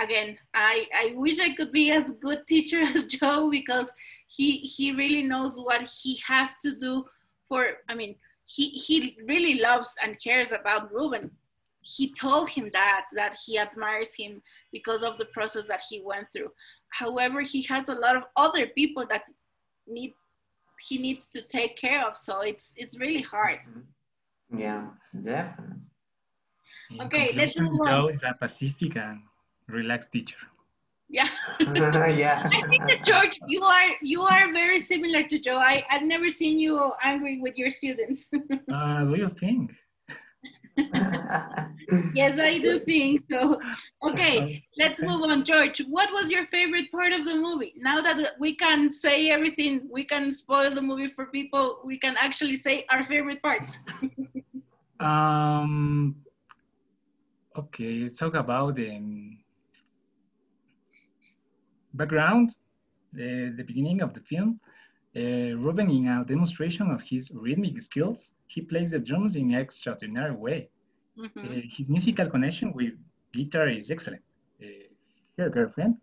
again, 0.00 0.38
I, 0.54 0.86
I 0.94 1.14
wish 1.16 1.40
I 1.40 1.54
could 1.54 1.72
be 1.72 1.90
as 1.90 2.10
good 2.20 2.46
teacher 2.46 2.80
as 2.94 3.04
Joe 3.06 3.50
because 3.50 3.92
he 4.26 4.58
he 4.58 4.92
really 4.92 5.22
knows 5.22 5.56
what 5.56 5.82
he 5.82 6.20
has 6.26 6.50
to 6.62 6.78
do 6.78 7.04
for. 7.48 7.66
I 7.88 7.94
mean, 7.94 8.16
he 8.44 8.70
he 8.70 9.18
really 9.26 9.60
loves 9.60 9.94
and 10.02 10.22
cares 10.22 10.52
about 10.52 10.92
Ruben. 10.92 11.30
He 11.80 12.12
told 12.12 12.50
him 12.50 12.70
that 12.72 13.06
that 13.14 13.36
he 13.44 13.58
admires 13.58 14.14
him 14.14 14.42
because 14.72 15.02
of 15.02 15.18
the 15.18 15.24
process 15.26 15.64
that 15.68 15.82
he 15.88 16.02
went 16.04 16.28
through. 16.32 16.50
However, 16.90 17.40
he 17.42 17.62
has 17.62 17.88
a 17.88 17.94
lot 17.94 18.16
of 18.16 18.24
other 18.36 18.66
people 18.66 19.06
that 19.08 19.22
need 19.88 20.14
he 20.80 20.98
needs 20.98 21.26
to 21.34 21.42
take 21.42 21.76
care 21.76 22.06
of. 22.06 22.16
So 22.16 22.40
it's 22.40 22.74
it's 22.76 22.98
really 22.98 23.22
hard. 23.22 23.58
Yeah, 24.56 24.86
definitely. 25.14 25.76
In 26.90 27.00
okay, 27.02 27.32
let's 27.34 27.58
move 27.58 27.80
on. 27.86 28.10
Is 28.10 28.22
a 28.22 28.34
Pacific 28.34 28.96
and 28.96 29.20
relaxed 29.66 30.12
teacher. 30.12 30.38
Yeah. 31.08 31.28
yeah. 31.60 32.48
I 32.52 32.66
think 32.68 32.86
that 32.88 33.04
George, 33.04 33.38
you 33.46 33.62
are 33.62 33.90
you 34.02 34.22
are 34.22 34.52
very 34.52 34.80
similar 34.80 35.22
to 35.24 35.38
Joe. 35.38 35.56
I, 35.56 35.84
I've 35.90 36.02
never 36.02 36.28
seen 36.28 36.58
you 36.58 36.92
angry 37.02 37.40
with 37.40 37.56
your 37.56 37.70
students. 37.70 38.30
uh, 38.72 39.04
do 39.04 39.14
you 39.16 39.28
think? 39.28 39.72
Yes, 42.14 42.38
I 42.38 42.58
do 42.58 42.78
think 42.90 43.24
so. 43.30 43.60
Okay, 44.02 44.62
let's 44.78 45.00
move 45.00 45.22
on. 45.22 45.44
George, 45.44 45.80
what 45.88 46.12
was 46.12 46.30
your 46.30 46.46
favorite 46.46 46.90
part 46.92 47.12
of 47.12 47.24
the 47.24 47.34
movie? 47.34 47.74
Now 47.76 48.00
that 48.02 48.32
we 48.38 48.56
can 48.56 48.90
say 48.90 49.30
everything, 49.30 49.88
we 49.90 50.04
can 50.04 50.30
spoil 50.30 50.74
the 50.74 50.82
movie 50.82 51.08
for 51.08 51.26
people, 51.26 51.80
we 51.84 51.98
can 51.98 52.16
actually 52.18 52.56
say 52.56 52.84
our 52.90 53.04
favorite 53.04 53.42
parts. 53.42 53.78
um, 55.00 56.16
okay, 57.56 58.00
let's 58.02 58.18
talk 58.18 58.34
about 58.34 58.76
the 58.76 58.96
um, 58.96 59.38
background, 61.94 62.54
the, 63.12 63.52
the 63.56 63.64
beginning 63.64 64.02
of 64.02 64.14
the 64.14 64.20
film, 64.20 64.60
uh, 65.16 65.56
Ruben, 65.56 65.90
in 65.90 66.06
a 66.06 66.24
demonstration 66.24 66.90
of 66.90 67.02
his 67.02 67.30
rhythmic 67.32 67.80
skills, 67.80 68.34
he 68.46 68.60
plays 68.60 68.90
the 68.90 68.98
drums 68.98 69.36
in 69.36 69.52
an 69.52 69.60
extraordinary 69.60 70.34
way. 70.34 70.70
Mm-hmm. 71.18 71.60
His 71.64 71.88
musical 71.88 72.28
connection 72.30 72.72
with 72.72 72.92
guitar 73.32 73.68
is 73.68 73.90
excellent. 73.90 74.22
Uh, 74.62 74.66
her 75.38 75.50
girlfriend. 75.50 75.96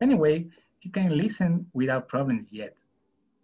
Anyway, 0.00 0.46
he 0.78 0.88
can 0.88 1.16
listen 1.16 1.66
without 1.72 2.08
problems 2.08 2.52
yet. 2.52 2.76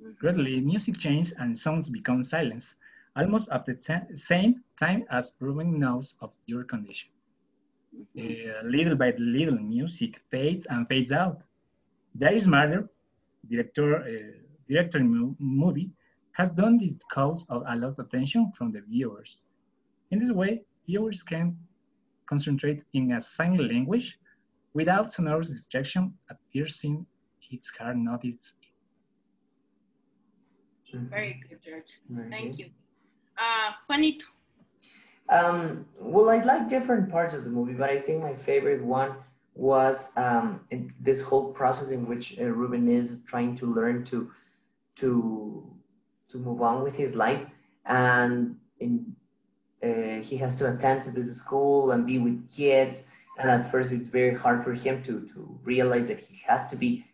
Mm-hmm. 0.02 0.12
Gradually, 0.20 0.60
music 0.60 0.98
changes 0.98 1.32
and 1.38 1.58
sounds 1.58 1.88
become 1.88 2.22
silence, 2.22 2.76
almost 3.16 3.48
at 3.50 3.64
the 3.64 3.74
t- 3.74 4.14
same 4.14 4.62
time 4.78 5.04
as 5.10 5.34
Ruben 5.40 5.78
knows 5.78 6.14
of 6.20 6.30
your 6.46 6.64
condition. 6.64 7.10
Mm-hmm. 7.96 8.50
Uh, 8.50 8.68
little 8.68 8.96
by 8.96 9.12
little, 9.18 9.58
music 9.58 10.20
fades 10.30 10.66
and 10.66 10.86
fades 10.88 11.12
out. 11.12 11.42
Darius 12.16 12.46
Marder, 12.46 12.88
director, 13.48 13.96
uh, 13.96 14.38
director 14.68 15.00
movie, 15.00 15.90
has 16.32 16.52
done 16.52 16.78
this 16.78 16.98
cause 17.10 17.44
of 17.48 17.62
a 17.66 17.76
lot 17.76 17.98
of 17.98 18.06
attention 18.06 18.52
from 18.56 18.70
the 18.70 18.80
viewers. 18.82 19.42
In 20.10 20.20
this 20.20 20.32
way, 20.32 20.62
viewers 20.88 21.22
can 21.22 21.56
concentrate 22.28 22.82
in 22.94 23.12
a 23.12 23.20
sign 23.20 23.56
language 23.56 24.18
without 24.74 25.12
sonorous 25.12 25.50
distraction 25.50 26.14
at 26.30 26.36
piercing 26.52 27.06
its 27.50 27.70
hard 27.78 27.96
notice. 27.96 28.54
Very 30.92 31.40
good, 31.48 31.60
George. 31.64 31.90
Very 32.08 32.30
Thank 32.30 32.56
good. 32.56 32.58
you. 32.58 32.66
Uh, 33.36 33.72
Juanito. 33.86 34.26
Um, 35.28 35.84
well, 36.00 36.30
I 36.30 36.38
like 36.42 36.68
different 36.68 37.10
parts 37.10 37.34
of 37.34 37.44
the 37.44 37.50
movie, 37.50 37.74
but 37.74 37.90
I 37.90 38.00
think 38.00 38.22
my 38.22 38.34
favorite 38.34 38.82
one 38.82 39.12
was 39.54 40.10
um, 40.16 40.60
this 41.00 41.20
whole 41.20 41.52
process 41.52 41.90
in 41.90 42.06
which 42.06 42.38
uh, 42.38 42.44
Ruben 42.44 42.88
is 42.88 43.20
trying 43.26 43.56
to 43.58 43.66
learn 43.66 44.04
to 44.06 44.30
to 44.96 45.10
to 46.30 46.38
move 46.38 46.62
on 46.62 46.82
with 46.82 46.94
his 46.94 47.14
life, 47.14 47.44
and 47.84 48.56
in, 48.80 49.14
uh, 49.82 50.20
he 50.20 50.36
has 50.38 50.56
to 50.56 50.72
attend 50.72 51.02
to 51.04 51.10
this 51.10 51.32
school 51.36 51.92
and 51.92 52.06
be 52.06 52.18
with 52.18 52.48
kids. 52.50 53.02
And 53.38 53.48
at 53.50 53.70
first, 53.70 53.92
it's 53.92 54.08
very 54.08 54.34
hard 54.34 54.64
for 54.64 54.74
him 54.74 55.02
to 55.04 55.20
to 55.32 55.58
realize 55.62 56.08
that 56.08 56.20
he 56.20 56.42
has 56.46 56.68
to 56.70 56.76
be 56.76 57.04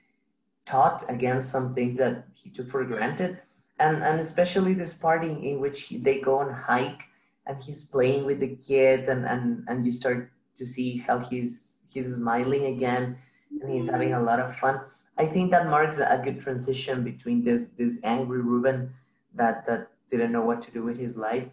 taught 0.65 1.05
against 1.09 1.51
some 1.51 1.75
things 1.75 1.99
that 1.99 2.27
he 2.33 2.49
took 2.49 2.71
for 2.71 2.85
granted, 2.85 3.39
and 3.79 4.03
and 4.03 4.19
especially 4.21 4.73
this 4.73 4.95
part 4.95 5.23
in, 5.25 5.43
in 5.43 5.61
which 5.61 5.83
he, 5.83 5.99
they 5.99 6.21
go 6.21 6.39
on 6.39 6.53
hike 6.53 7.03
and 7.47 7.63
he's 7.63 7.85
playing 7.85 8.25
with 8.25 8.41
the 8.41 8.57
kids, 8.57 9.09
and 9.09 9.27
and 9.27 9.65
and 9.69 9.85
you 9.85 9.93
start 9.93 10.31
to 10.57 10.65
see 10.65 10.97
how 10.97 11.19
he's 11.19 11.83
he's 11.89 12.17
smiling 12.17 12.67
again 12.67 13.17
and 13.61 13.71
he's 13.73 13.91
having 13.91 14.15
a 14.15 14.21
lot 14.21 14.41
of 14.41 14.57
fun. 14.57 14.81
I 15.17 15.27
think 15.27 15.51
that 15.51 15.69
marks 15.69 15.99
a 15.99 16.21
good 16.25 16.41
transition 16.41 17.05
between 17.05 17.45
this 17.45 17.69
this 17.77 17.99
angry 18.03 18.41
Ruben 18.41 18.91
that 19.35 19.67
that 19.67 19.91
didn't 20.11 20.33
know 20.33 20.43
what 20.43 20.63
to 20.63 20.71
do 20.71 20.83
with 20.83 20.99
his 20.99 21.17
life, 21.17 21.47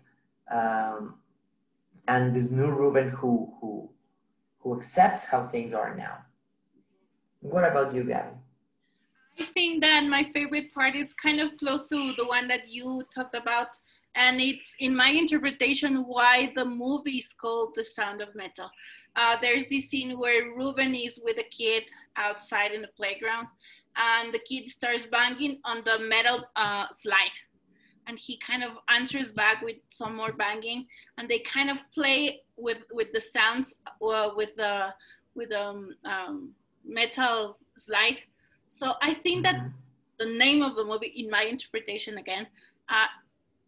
um, 0.51 1.15
and 2.07 2.35
this 2.35 2.51
new 2.51 2.67
Ruben 2.67 3.09
who 3.09 3.53
who 3.59 3.89
who 4.59 4.77
accepts 4.77 5.23
how 5.23 5.47
things 5.47 5.73
are 5.73 5.95
now. 5.95 6.17
What 7.39 7.63
about 7.63 7.93
you, 7.93 8.03
Gabby? 8.03 8.35
I 9.39 9.45
think 9.45 9.81
that 9.81 10.03
my 10.05 10.23
favorite 10.33 10.73
part 10.73 10.95
is 10.95 11.13
kind 11.13 11.39
of 11.39 11.57
close 11.57 11.89
to 11.89 12.13
the 12.15 12.25
one 12.25 12.47
that 12.49 12.69
you 12.69 13.03
talked 13.13 13.33
about, 13.35 13.69
and 14.15 14.39
it's 14.39 14.75
in 14.79 14.95
my 14.95 15.09
interpretation 15.09 16.05
why 16.05 16.51
the 16.53 16.65
movie 16.65 17.17
is 17.17 17.33
called 17.33 17.73
The 17.75 17.83
Sound 17.83 18.21
of 18.21 18.35
Metal 18.35 18.69
uh, 19.15 19.37
there's 19.41 19.65
this 19.67 19.89
scene 19.89 20.17
where 20.19 20.53
Ruben 20.55 20.95
is 20.95 21.19
with 21.23 21.37
a 21.37 21.49
kid 21.49 21.83
outside 22.15 22.71
in 22.71 22.81
the 22.81 22.89
playground, 22.95 23.47
and 23.97 24.33
the 24.33 24.39
kid 24.47 24.69
starts 24.69 25.05
banging 25.11 25.59
on 25.65 25.83
the 25.85 25.99
metal 25.99 26.43
uh, 26.55 26.85
slide 26.93 27.35
and 28.07 28.17
he 28.17 28.37
kind 28.37 28.63
of 28.63 28.71
answers 28.89 29.31
back 29.31 29.61
with 29.61 29.77
some 29.93 30.15
more 30.15 30.33
banging 30.33 30.85
and 31.17 31.29
they 31.29 31.39
kind 31.39 31.69
of 31.69 31.77
play 31.93 32.41
with 32.57 32.79
with 32.91 33.11
the 33.13 33.21
sounds 33.21 33.75
uh, 34.01 34.29
with 34.35 34.55
the 34.55 34.89
with 35.35 35.51
um, 35.51 35.95
um, 36.05 36.51
metal 36.85 37.57
slide 37.77 38.19
so 38.67 38.93
i 39.01 39.13
think 39.13 39.43
that 39.43 39.55
mm-hmm. 39.55 39.67
the 40.19 40.37
name 40.37 40.61
of 40.61 40.75
the 40.75 40.83
movie 40.83 41.13
in 41.15 41.29
my 41.29 41.43
interpretation 41.43 42.17
again 42.17 42.47
uh, 42.89 43.07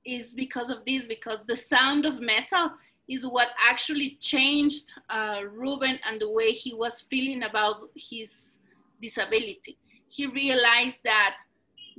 is 0.06 0.34
because 0.34 0.70
of 0.70 0.84
this 0.86 1.06
because 1.06 1.40
the 1.48 1.56
sound 1.56 2.06
of 2.06 2.20
metal 2.20 2.72
is 3.08 3.26
what 3.26 3.50
actually 3.64 4.18
changed 4.22 4.92
uh, 5.10 5.42
Ruben 5.52 6.00
and 6.08 6.22
the 6.22 6.30
way 6.30 6.52
he 6.52 6.74
was 6.74 7.02
feeling 7.02 7.44
about 7.44 7.82
his 7.96 8.58
disability. 9.02 9.78
He 10.08 10.28
realized 10.28 11.02
that 11.04 11.38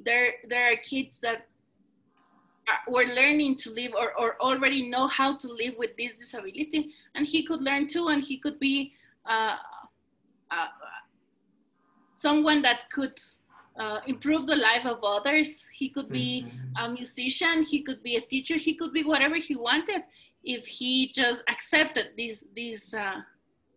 there, 0.02 0.34
there 0.48 0.72
are 0.72 0.76
kids 0.76 1.20
that 1.20 1.46
were 2.88 3.06
learning 3.06 3.56
to 3.56 3.70
live 3.70 3.92
or, 3.94 4.12
or 4.18 4.40
already 4.40 4.88
know 4.88 5.06
how 5.06 5.36
to 5.36 5.48
live 5.48 5.74
with 5.78 5.96
this 5.96 6.14
disability, 6.14 6.92
and 7.14 7.26
he 7.26 7.44
could 7.44 7.62
learn 7.62 7.88
too, 7.88 8.08
and 8.08 8.22
he 8.22 8.38
could 8.38 8.58
be 8.58 8.92
uh, 9.26 9.56
uh, 10.50 10.66
someone 12.16 12.62
that 12.62 12.90
could 12.90 13.18
uh, 13.78 14.00
improve 14.06 14.46
the 14.46 14.56
life 14.56 14.86
of 14.86 15.02
others. 15.02 15.66
He 15.72 15.88
could 15.88 16.08
be 16.08 16.46
mm-hmm. 16.46 16.84
a 16.84 16.94
musician, 16.94 17.62
he 17.64 17.82
could 17.82 18.02
be 18.02 18.16
a 18.16 18.20
teacher, 18.20 18.56
he 18.56 18.74
could 18.74 18.92
be 18.92 19.04
whatever 19.04 19.36
he 19.36 19.56
wanted 19.56 20.02
if 20.44 20.66
he 20.66 21.12
just 21.12 21.42
accepted 21.48 22.08
this 22.16 22.44
this 22.54 22.94
uh, 22.94 23.20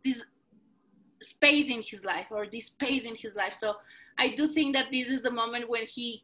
this 0.04 0.24
space 1.22 1.70
in 1.70 1.82
his 1.82 2.06
life 2.06 2.28
or 2.30 2.46
this 2.46 2.68
space 2.68 3.06
in 3.06 3.16
his 3.16 3.34
life. 3.36 3.56
So 3.58 3.76
I 4.20 4.36
do 4.36 4.48
think 4.48 4.76
that 4.76 4.88
this 4.92 5.10
is 5.10 5.22
the 5.22 5.32
moment 5.32 5.70
when 5.70 5.86
he 5.86 6.24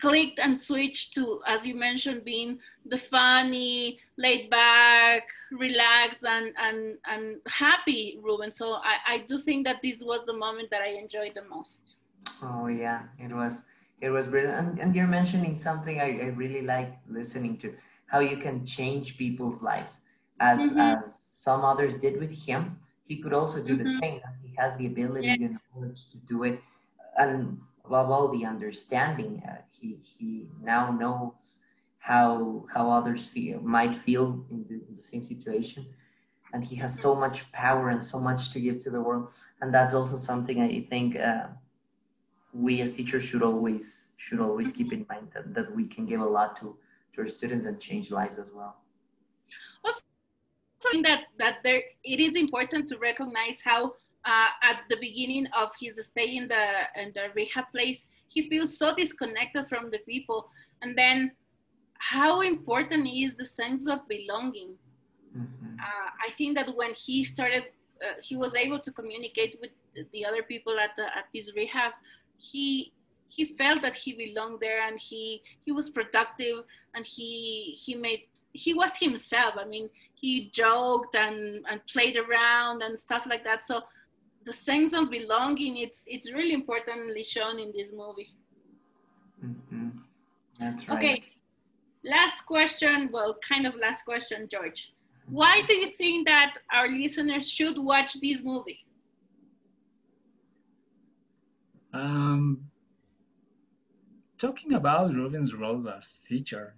clicked 0.00 0.38
and 0.40 0.58
switched 0.58 1.14
to, 1.14 1.40
as 1.46 1.66
you 1.66 1.74
mentioned, 1.74 2.24
being 2.24 2.58
the 2.86 2.98
funny, 2.98 3.98
laid 4.16 4.50
back, 4.50 5.22
relaxed, 5.52 6.24
and 6.24 6.52
and 6.58 6.98
and 7.06 7.36
happy 7.46 8.18
Ruben. 8.22 8.52
So 8.52 8.74
I, 8.74 9.14
I 9.14 9.24
do 9.26 9.38
think 9.38 9.66
that 9.66 9.80
this 9.82 10.02
was 10.02 10.26
the 10.26 10.36
moment 10.36 10.70
that 10.70 10.82
I 10.82 10.98
enjoyed 10.98 11.32
the 11.34 11.44
most. 11.44 11.94
Oh 12.42 12.66
yeah, 12.66 13.02
it 13.18 13.32
was 13.32 13.62
it 14.00 14.10
was 14.10 14.26
brilliant. 14.26 14.58
And, 14.58 14.78
and 14.78 14.94
you're 14.94 15.06
mentioning 15.06 15.54
something 15.54 16.00
I, 16.00 16.20
I 16.20 16.26
really 16.36 16.62
like 16.62 16.96
listening 17.08 17.56
to 17.58 17.74
how 18.06 18.20
you 18.20 18.36
can 18.36 18.64
change 18.64 19.16
people's 19.16 19.62
lives 19.62 20.02
as 20.40 20.60
mm-hmm. 20.60 20.78
as 20.78 21.18
some 21.18 21.64
others 21.64 21.98
did 21.98 22.18
with 22.20 22.30
him 22.30 22.78
he 23.06 23.16
could 23.16 23.32
also 23.32 23.62
do 23.62 23.74
mm-hmm. 23.74 23.84
the 23.84 23.88
same 23.88 24.20
he 24.42 24.54
has 24.56 24.76
the 24.76 24.86
ability 24.86 25.26
yes. 25.26 25.38
and 25.40 25.58
knowledge 25.74 26.08
to 26.10 26.16
do 26.28 26.44
it 26.44 26.60
and 27.18 27.58
above 27.86 28.10
all 28.10 28.28
the 28.28 28.44
understanding 28.44 29.42
uh, 29.48 29.56
he 29.70 29.98
he 30.02 30.48
now 30.62 30.90
knows 30.90 31.60
how 31.98 32.64
how 32.72 32.90
others 32.90 33.26
feel 33.26 33.60
might 33.60 33.94
feel 34.04 34.44
in 34.50 34.64
the, 34.68 34.74
in 34.88 34.94
the, 34.94 35.02
same 35.02 35.22
situation 35.22 35.86
and 36.52 36.62
he 36.64 36.76
has 36.76 37.00
so 37.00 37.14
much 37.14 37.50
power 37.52 37.90
and 37.90 38.02
so 38.02 38.18
much 38.18 38.52
to 38.52 38.60
give 38.60 38.82
to 38.82 38.90
the 38.90 39.00
world 39.00 39.28
and 39.60 39.72
that's 39.72 39.94
also 39.94 40.16
something 40.16 40.60
i 40.60 40.86
think 40.90 41.16
uh, 41.16 41.46
we 42.52 42.80
as 42.80 42.92
teachers 42.92 43.22
should 43.22 43.42
always 43.42 44.08
should 44.16 44.40
always 44.40 44.72
keep 44.72 44.92
in 44.92 45.04
mind 45.08 45.28
that, 45.34 45.54
that 45.54 45.74
we 45.74 45.84
can 45.86 46.06
give 46.06 46.20
a 46.20 46.24
lot 46.24 46.58
to 46.60 46.76
to 47.14 47.22
our 47.22 47.28
students 47.28 47.66
and 47.66 47.80
change 47.80 48.10
lives 48.10 48.38
as 48.38 48.52
well. 48.52 48.76
Also, 49.84 50.02
that 51.02 51.24
that 51.38 51.56
there 51.64 51.82
it 52.04 52.20
is 52.20 52.36
important 52.36 52.88
to 52.88 52.98
recognize 52.98 53.60
how 53.62 53.94
uh, 54.26 54.48
at 54.62 54.80
the 54.90 54.96
beginning 55.00 55.46
of 55.56 55.70
his 55.80 56.04
stay 56.04 56.36
in 56.36 56.48
the 56.48 56.64
in 57.00 57.12
the 57.14 57.28
rehab 57.34 57.64
place, 57.72 58.06
he 58.28 58.48
feels 58.48 58.76
so 58.76 58.94
disconnected 58.94 59.68
from 59.68 59.90
the 59.90 59.98
people, 59.98 60.50
and 60.82 60.96
then 60.98 61.32
how 61.98 62.40
important 62.40 63.08
is 63.08 63.34
the 63.34 63.46
sense 63.46 63.86
of 63.88 64.06
belonging. 64.08 64.74
Mm-hmm. 65.36 65.74
Uh, 65.80 66.08
I 66.26 66.32
think 66.32 66.56
that 66.56 66.74
when 66.74 66.92
he 66.94 67.24
started, 67.24 67.64
uh, 68.02 68.20
he 68.22 68.36
was 68.36 68.54
able 68.54 68.80
to 68.80 68.90
communicate 68.92 69.58
with 69.60 69.70
the 70.12 70.24
other 70.24 70.42
people 70.42 70.78
at 70.78 70.90
the 70.96 71.04
at 71.04 71.26
this 71.32 71.54
rehab. 71.54 71.92
He 72.38 72.92
he 73.28 73.44
felt 73.44 73.82
that 73.82 73.94
he 73.94 74.12
belonged 74.12 74.60
there 74.60 74.86
and 74.86 74.98
he 74.98 75.42
he 75.64 75.72
was 75.72 75.90
productive 75.90 76.64
and 76.94 77.06
he 77.06 77.76
he 77.78 77.94
made 77.94 78.22
he 78.52 78.72
was 78.72 78.96
himself 78.98 79.54
i 79.58 79.64
mean 79.64 79.88
he 80.14 80.48
joked 80.50 81.14
and 81.14 81.64
and 81.70 81.80
played 81.86 82.16
around 82.16 82.82
and 82.82 82.98
stuff 82.98 83.26
like 83.26 83.44
that 83.44 83.64
so 83.64 83.82
the 84.46 84.52
sense 84.52 84.94
of 84.94 85.10
belonging 85.10 85.78
it's 85.78 86.04
it's 86.06 86.32
really 86.32 86.54
importantly 86.54 87.24
shown 87.24 87.58
in 87.58 87.72
this 87.74 87.90
movie. 87.92 88.32
Mm-hmm. 89.44 89.88
that's 90.58 90.88
right. 90.88 90.98
Okay. 90.98 91.22
Last 92.04 92.46
question 92.46 93.10
well 93.12 93.36
kind 93.46 93.66
of 93.66 93.74
last 93.74 94.04
question 94.04 94.48
george. 94.50 94.94
Why 95.28 95.62
do 95.66 95.74
you 95.74 95.90
think 95.98 96.28
that 96.28 96.54
our 96.72 96.88
listeners 96.88 97.50
should 97.50 97.76
watch 97.76 98.20
this 98.20 98.40
movie? 98.42 98.86
Um 101.92 102.70
talking 104.38 104.74
about 104.74 105.12
Ruben's 105.12 105.54
role 105.54 105.88
as 105.88 106.20
teacher, 106.28 106.76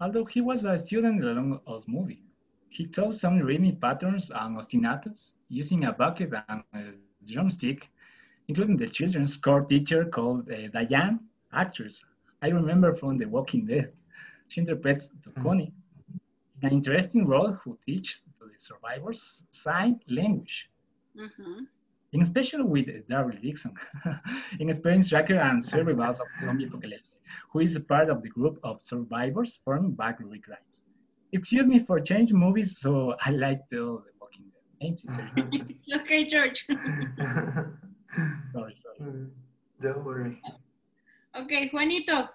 although 0.00 0.24
he 0.24 0.40
was 0.40 0.64
a 0.64 0.78
student 0.78 1.22
along 1.22 1.60
the 1.66 1.82
movie, 1.86 2.22
he 2.68 2.86
taught 2.86 3.16
some 3.16 3.38
rhythmic 3.38 3.80
patterns 3.80 4.30
and 4.30 4.56
ostinatos 4.56 5.32
using 5.48 5.84
a 5.84 5.92
bucket 5.92 6.32
and 6.48 6.62
a 6.74 6.92
drumstick, 7.26 7.90
including 8.48 8.76
the 8.76 8.86
children's 8.86 9.36
core 9.36 9.62
teacher 9.62 10.04
called 10.04 10.50
uh, 10.50 10.68
Diane, 10.68 11.20
actress. 11.52 12.04
I 12.42 12.48
remember 12.48 12.94
from 12.94 13.16
The 13.16 13.26
Walking 13.26 13.66
Dead. 13.66 13.92
She 14.48 14.60
interprets 14.60 15.12
Toconi 15.22 15.72
in 16.62 16.68
an 16.68 16.72
interesting 16.72 17.26
role 17.26 17.52
who 17.52 17.78
teaches 17.84 18.22
to 18.40 18.46
the 18.46 18.58
survivors 18.58 19.44
sign 19.50 20.00
language. 20.08 20.70
Mm-hmm 21.16 21.64
in 22.12 22.24
special 22.24 22.64
with 22.64 22.86
Daryl 23.08 23.40
Dixon, 23.40 23.74
an 24.04 24.68
experienced 24.68 25.10
tracker 25.10 25.38
and 25.38 25.62
survivors 25.62 26.20
of 26.20 26.26
zombie 26.40 26.64
apocalypse, 26.64 27.20
who 27.52 27.60
is 27.60 27.76
a 27.76 27.80
part 27.80 28.08
of 28.08 28.22
the 28.22 28.30
group 28.30 28.58
of 28.62 28.82
survivors 28.82 29.60
from 29.62 29.92
Backroom 29.92 30.40
Crimes. 30.40 30.84
Excuse 31.32 31.68
me 31.68 31.78
for 31.78 32.00
changing 32.00 32.38
movies, 32.38 32.78
so 32.78 33.14
I 33.22 33.30
like 33.30 33.68
the, 33.68 33.76
the 34.04 34.12
Walking 34.20 34.46
Dead. 34.80 35.74
okay, 36.00 36.24
George. 36.24 36.64
sorry, 36.68 37.74
sorry. 38.52 38.98
Mm, 39.02 39.28
don't 39.82 40.04
worry. 40.04 40.40
Okay, 41.36 41.68
Juanito. 41.72 42.28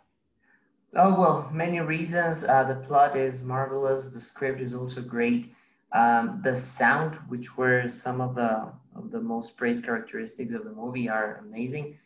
Oh, 0.95 1.19
well, 1.19 1.49
many 1.51 1.79
reasons. 1.79 2.43
Uh, 2.43 2.63
the 2.63 2.75
plot 2.75 3.17
is 3.17 3.41
marvelous. 3.41 4.09
The 4.09 4.21
script 4.21 4.61
is 4.61 4.75
also 4.75 5.01
great. 5.01 5.53
Um, 5.91 6.41
the 6.43 6.55
sound, 6.59 7.15
which 7.27 7.57
were 7.57 7.89
some 7.89 8.21
of 8.21 8.35
the 8.35 8.71
of 8.95 9.09
the 9.09 9.19
most 9.19 9.57
praised 9.57 9.83
characteristics 9.83 10.53
of 10.53 10.65
the 10.65 10.71
movie, 10.71 11.09
are 11.09 11.43
amazing. 11.47 11.97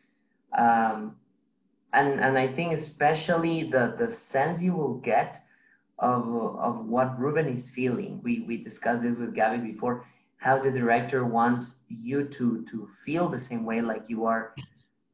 Um, 0.57 1.17
and 1.91 2.19
and 2.21 2.37
I 2.37 2.47
think 2.47 2.73
especially 2.73 3.69
the 3.69 3.95
the 3.97 4.09
sense 4.09 4.61
you 4.61 4.73
will 4.73 4.95
get 4.95 5.43
of 5.99 6.27
of 6.57 6.85
what 6.85 7.19
Ruben 7.19 7.47
is 7.47 7.69
feeling. 7.71 8.21
We 8.23 8.41
we 8.41 8.57
discussed 8.57 9.01
this 9.01 9.17
with 9.17 9.33
Gabby 9.35 9.71
before. 9.71 10.05
How 10.37 10.59
the 10.59 10.71
director 10.71 11.25
wants 11.25 11.77
you 11.89 12.25
to 12.25 12.63
to 12.69 12.89
feel 13.03 13.27
the 13.27 13.39
same 13.39 13.65
way, 13.65 13.81
like 13.81 14.09
you 14.09 14.25
are 14.25 14.53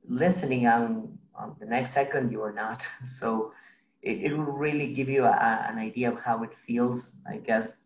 listening, 0.08 0.66
and 0.66 1.18
on 1.36 1.56
the 1.60 1.66
next 1.66 1.92
second 1.92 2.32
you 2.32 2.42
are 2.42 2.54
not. 2.54 2.86
So 3.06 3.54
it, 4.02 4.32
it 4.32 4.38
will 4.38 4.52
really 4.52 4.94
give 4.94 5.08
you 5.10 5.24
a, 5.24 5.66
an 5.70 5.78
idea 5.78 6.12
of 6.12 6.20
how 6.20 6.44
it 6.44 6.52
feels, 6.68 7.16
I 7.26 7.38
guess 7.38 7.78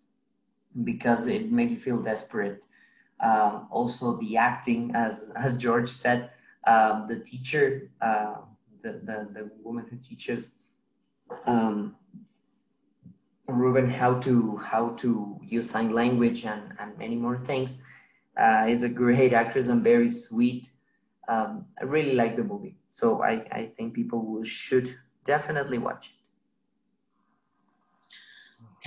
because 0.83 1.27
it 1.27 1.51
makes 1.51 1.71
you 1.73 1.79
feel 1.79 1.97
desperate. 1.97 2.65
Um, 3.19 3.67
also, 3.71 4.17
the 4.19 4.37
acting, 4.37 4.91
as 4.93 5.29
as 5.35 5.57
George 5.57 5.89
said, 5.89 6.29
um, 6.67 7.07
the 7.07 7.19
teacher, 7.19 7.89
uh, 8.01 8.35
the, 8.83 9.01
the 9.03 9.27
the 9.33 9.51
woman 9.63 9.85
who 9.89 9.97
teaches 9.97 10.55
um, 11.47 11.95
Ruben 13.47 13.89
how 13.89 14.19
to 14.19 14.57
how 14.57 14.89
to 14.97 15.39
use 15.41 15.69
sign 15.69 15.91
language 15.93 16.45
and 16.45 16.73
and 16.79 16.97
many 16.97 17.15
more 17.15 17.37
things, 17.37 17.81
uh, 18.37 18.65
is 18.67 18.83
a 18.83 18.89
great 18.89 19.33
actress 19.33 19.69
and 19.69 19.83
very 19.83 20.09
sweet. 20.11 20.69
Um, 21.29 21.65
I 21.79 21.85
really 21.85 22.13
like 22.13 22.35
the 22.35 22.43
movie, 22.43 22.77
so 22.89 23.21
I 23.23 23.47
I 23.51 23.71
think 23.77 23.93
people 23.93 24.25
will 24.25 24.43
should 24.43 24.95
definitely 25.23 25.77
watch 25.77 26.07
it. 26.09 26.17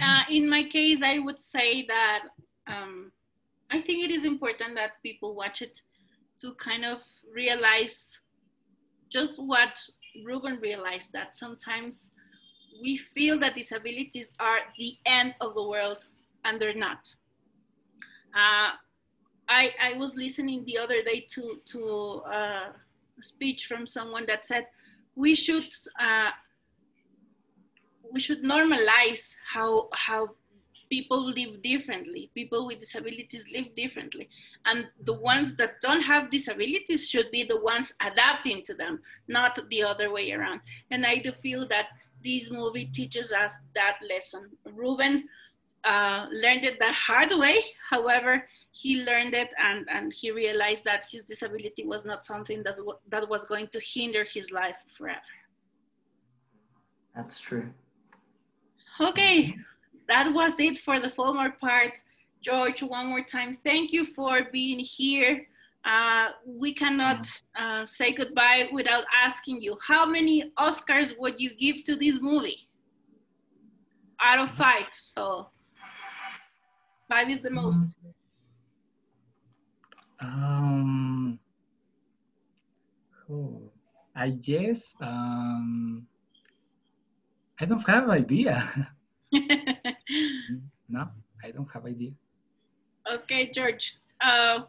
Uh, 0.03 0.25
in 0.31 0.49
my 0.49 0.65
case, 0.65 1.03
I 1.03 1.19
would 1.19 1.41
say 1.41 1.87
that 1.87 2.29
um, 2.67 3.13
I 3.71 3.81
think 3.81 4.05
it 4.05 4.11
is 4.11 4.25
important 4.25 4.75
that 4.77 5.03
people 5.03 5.35
watch 5.35 5.63
it 5.63 5.81
to 6.41 6.55
kind 6.55 6.85
of 6.85 7.03
realize 7.33 8.19
just 9.11 9.39
what 9.43 9.79
Ruben 10.25 10.59
realized 10.61 11.13
that 11.13 11.37
sometimes 11.37 12.11
we 12.83 12.97
feel 12.97 13.39
that 13.41 13.55
disabilities 13.55 14.29
are 14.39 14.59
the 14.79 14.97
end 15.07 15.35
of 15.41 15.55
the 15.55 15.63
world 15.63 16.05
and 16.45 16.61
they're 16.61 16.75
not. 16.75 17.15
Uh, 18.35 18.73
I, 19.49 19.73
I 19.83 19.93
was 19.97 20.15
listening 20.15 20.65
the 20.65 20.79
other 20.79 21.03
day 21.03 21.27
to, 21.31 21.61
to 21.67 22.23
uh, 22.33 22.69
speech 23.21 23.67
from 23.67 23.87
someone 23.87 24.25
that 24.27 24.47
said 24.47 24.67
we 25.17 25.35
should 25.35 25.67
uh, 26.01 26.31
we 28.13 28.21
should 28.21 28.43
normalize 28.43 29.35
how 29.53 29.89
how 29.93 30.31
people 30.91 31.25
live 31.25 31.63
differently. 31.63 32.31
People 32.35 32.67
with 32.67 32.81
disabilities 32.81 33.45
live 33.53 33.75
differently. 33.77 34.29
And 34.67 34.87
the 35.05 35.19
ones 35.19 35.55
that 35.57 35.81
don't 35.81 36.03
have 36.03 36.31
disabilities 36.31 37.09
should 37.09 37.31
be 37.31 37.45
the 37.45 37.61
ones 37.61 37.95
adapting 38.03 38.63
to 38.65 38.75
them, 38.75 39.01
not 39.29 39.59
the 39.71 39.83
other 39.85 40.13
way 40.13 40.33
around. 40.33 40.61
And 40.91 41.07
I 41.07 41.19
do 41.19 41.31
feel 41.33 41.67
that 41.69 41.87
this 42.25 42.51
movie 42.51 42.87
teaches 42.87 43.33
us 43.33 43.53
that 43.75 43.99
lesson. 44.09 44.51
Ruben 44.75 45.29
uh, 45.85 46.27
learned 46.31 46.65
it 46.65 46.79
the 46.79 46.93
hard 46.93 47.33
way. 47.35 47.59
However, 47.89 48.47
he 48.73 49.03
learned 49.03 49.35
it 49.35 49.49
and, 49.59 49.87
and 49.91 50.13
he 50.13 50.31
realized 50.31 50.85
that 50.85 51.05
his 51.11 51.25
disability 51.25 51.85
was 51.85 52.05
not 52.05 52.25
something 52.25 52.63
that, 52.63 52.79
that 53.09 53.29
was 53.29 53.45
going 53.45 53.69
to 53.69 53.81
hinder 53.81 54.25
his 54.25 54.51
life 54.51 54.79
forever. 54.97 55.21
That's 57.15 57.41
true. 57.41 57.71
Okay, 59.01 59.57
that 60.09 60.33
was 60.33 60.55
it 60.59 60.79
for 60.79 61.01
the 61.01 61.09
Fulmar 61.09 61.59
part. 61.59 61.93
George, 62.43 62.83
one 62.83 63.07
more 63.07 63.25
time, 63.25 63.59
thank 63.65 63.93
you 63.93 64.05
for 64.05 64.47
being 64.53 64.79
here. 64.79 65.47
Uh, 65.85 66.29
we 66.45 66.75
cannot 66.75 67.27
uh, 67.59 67.87
say 67.87 68.13
goodbye 68.13 68.69
without 68.73 69.05
asking 69.25 69.63
you, 69.63 69.79
how 69.87 70.05
many 70.05 70.53
Oscars 70.59 71.15
would 71.19 71.41
you 71.41 71.55
give 71.57 71.85
to 71.85 71.97
this 71.97 72.19
movie? 72.21 72.69
Out 74.21 74.39
of 74.39 74.51
five, 74.51 74.85
so 75.01 75.49
five 77.09 77.31
is 77.31 77.41
the 77.41 77.51
most. 77.51 77.97
Um, 80.21 81.39
oh, 83.31 83.63
I 84.15 84.29
guess 84.29 84.95
um, 85.01 86.07
I 87.59 87.65
don't 87.65 87.87
have 87.89 88.05
an 88.05 88.11
idea. 88.11 88.89
no, 89.33 91.09
I 91.43 91.51
don't 91.51 91.69
have 91.73 91.87
idea. 91.87 92.13
Okay, 93.11 93.51
George. 93.51 93.97
Uh, 94.21 94.61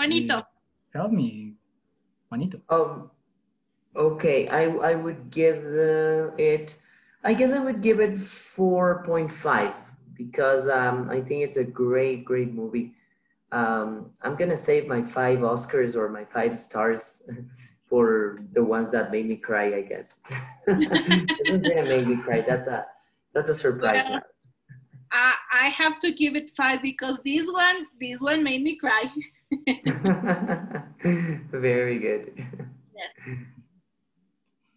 Juanito. 0.00 0.46
Tell 0.94 1.08
me, 1.08 1.52
Juanito. 2.30 2.60
Um, 2.70 3.10
okay, 3.94 4.48
I, 4.48 4.64
I 4.64 4.94
would 4.94 5.30
give 5.30 5.58
uh, 5.58 6.34
it, 6.38 6.74
I 7.22 7.34
guess 7.34 7.52
I 7.52 7.58
would 7.58 7.82
give 7.82 8.00
it 8.00 8.14
4.5 8.14 9.74
because 10.16 10.68
um, 10.68 11.10
I 11.10 11.20
think 11.20 11.44
it's 11.44 11.58
a 11.58 11.64
great, 11.64 12.24
great 12.24 12.54
movie. 12.54 12.94
Um, 13.52 14.10
I'm 14.22 14.36
gonna 14.36 14.56
save 14.56 14.86
my 14.86 15.02
five 15.02 15.40
Oscars 15.40 15.96
or 15.96 16.08
my 16.08 16.24
five 16.24 16.58
stars 16.58 17.22
for 17.90 18.40
the 18.54 18.64
ones 18.64 18.90
that 18.92 19.12
made 19.12 19.26
me 19.26 19.36
cry, 19.36 19.74
I 19.74 19.82
guess. 19.82 20.20
it 20.66 21.64
didn't 21.64 21.88
make 21.88 22.06
me 22.06 22.16
cry. 22.16 22.40
That's 22.40 22.68
a 22.68 22.86
that's 23.34 23.50
a 23.50 23.54
surprise. 23.54 24.04
Well, 24.08 24.22
I, 25.12 25.34
I 25.52 25.68
have 25.68 25.98
to 26.00 26.12
give 26.12 26.36
it 26.36 26.52
five 26.56 26.80
because 26.80 27.18
this 27.24 27.46
one 27.50 27.86
this 28.00 28.20
one 28.20 28.42
made 28.42 28.62
me 28.62 28.76
cry. 28.76 29.12
Very 31.52 31.98
good. 31.98 32.32
Yes. 32.94 33.36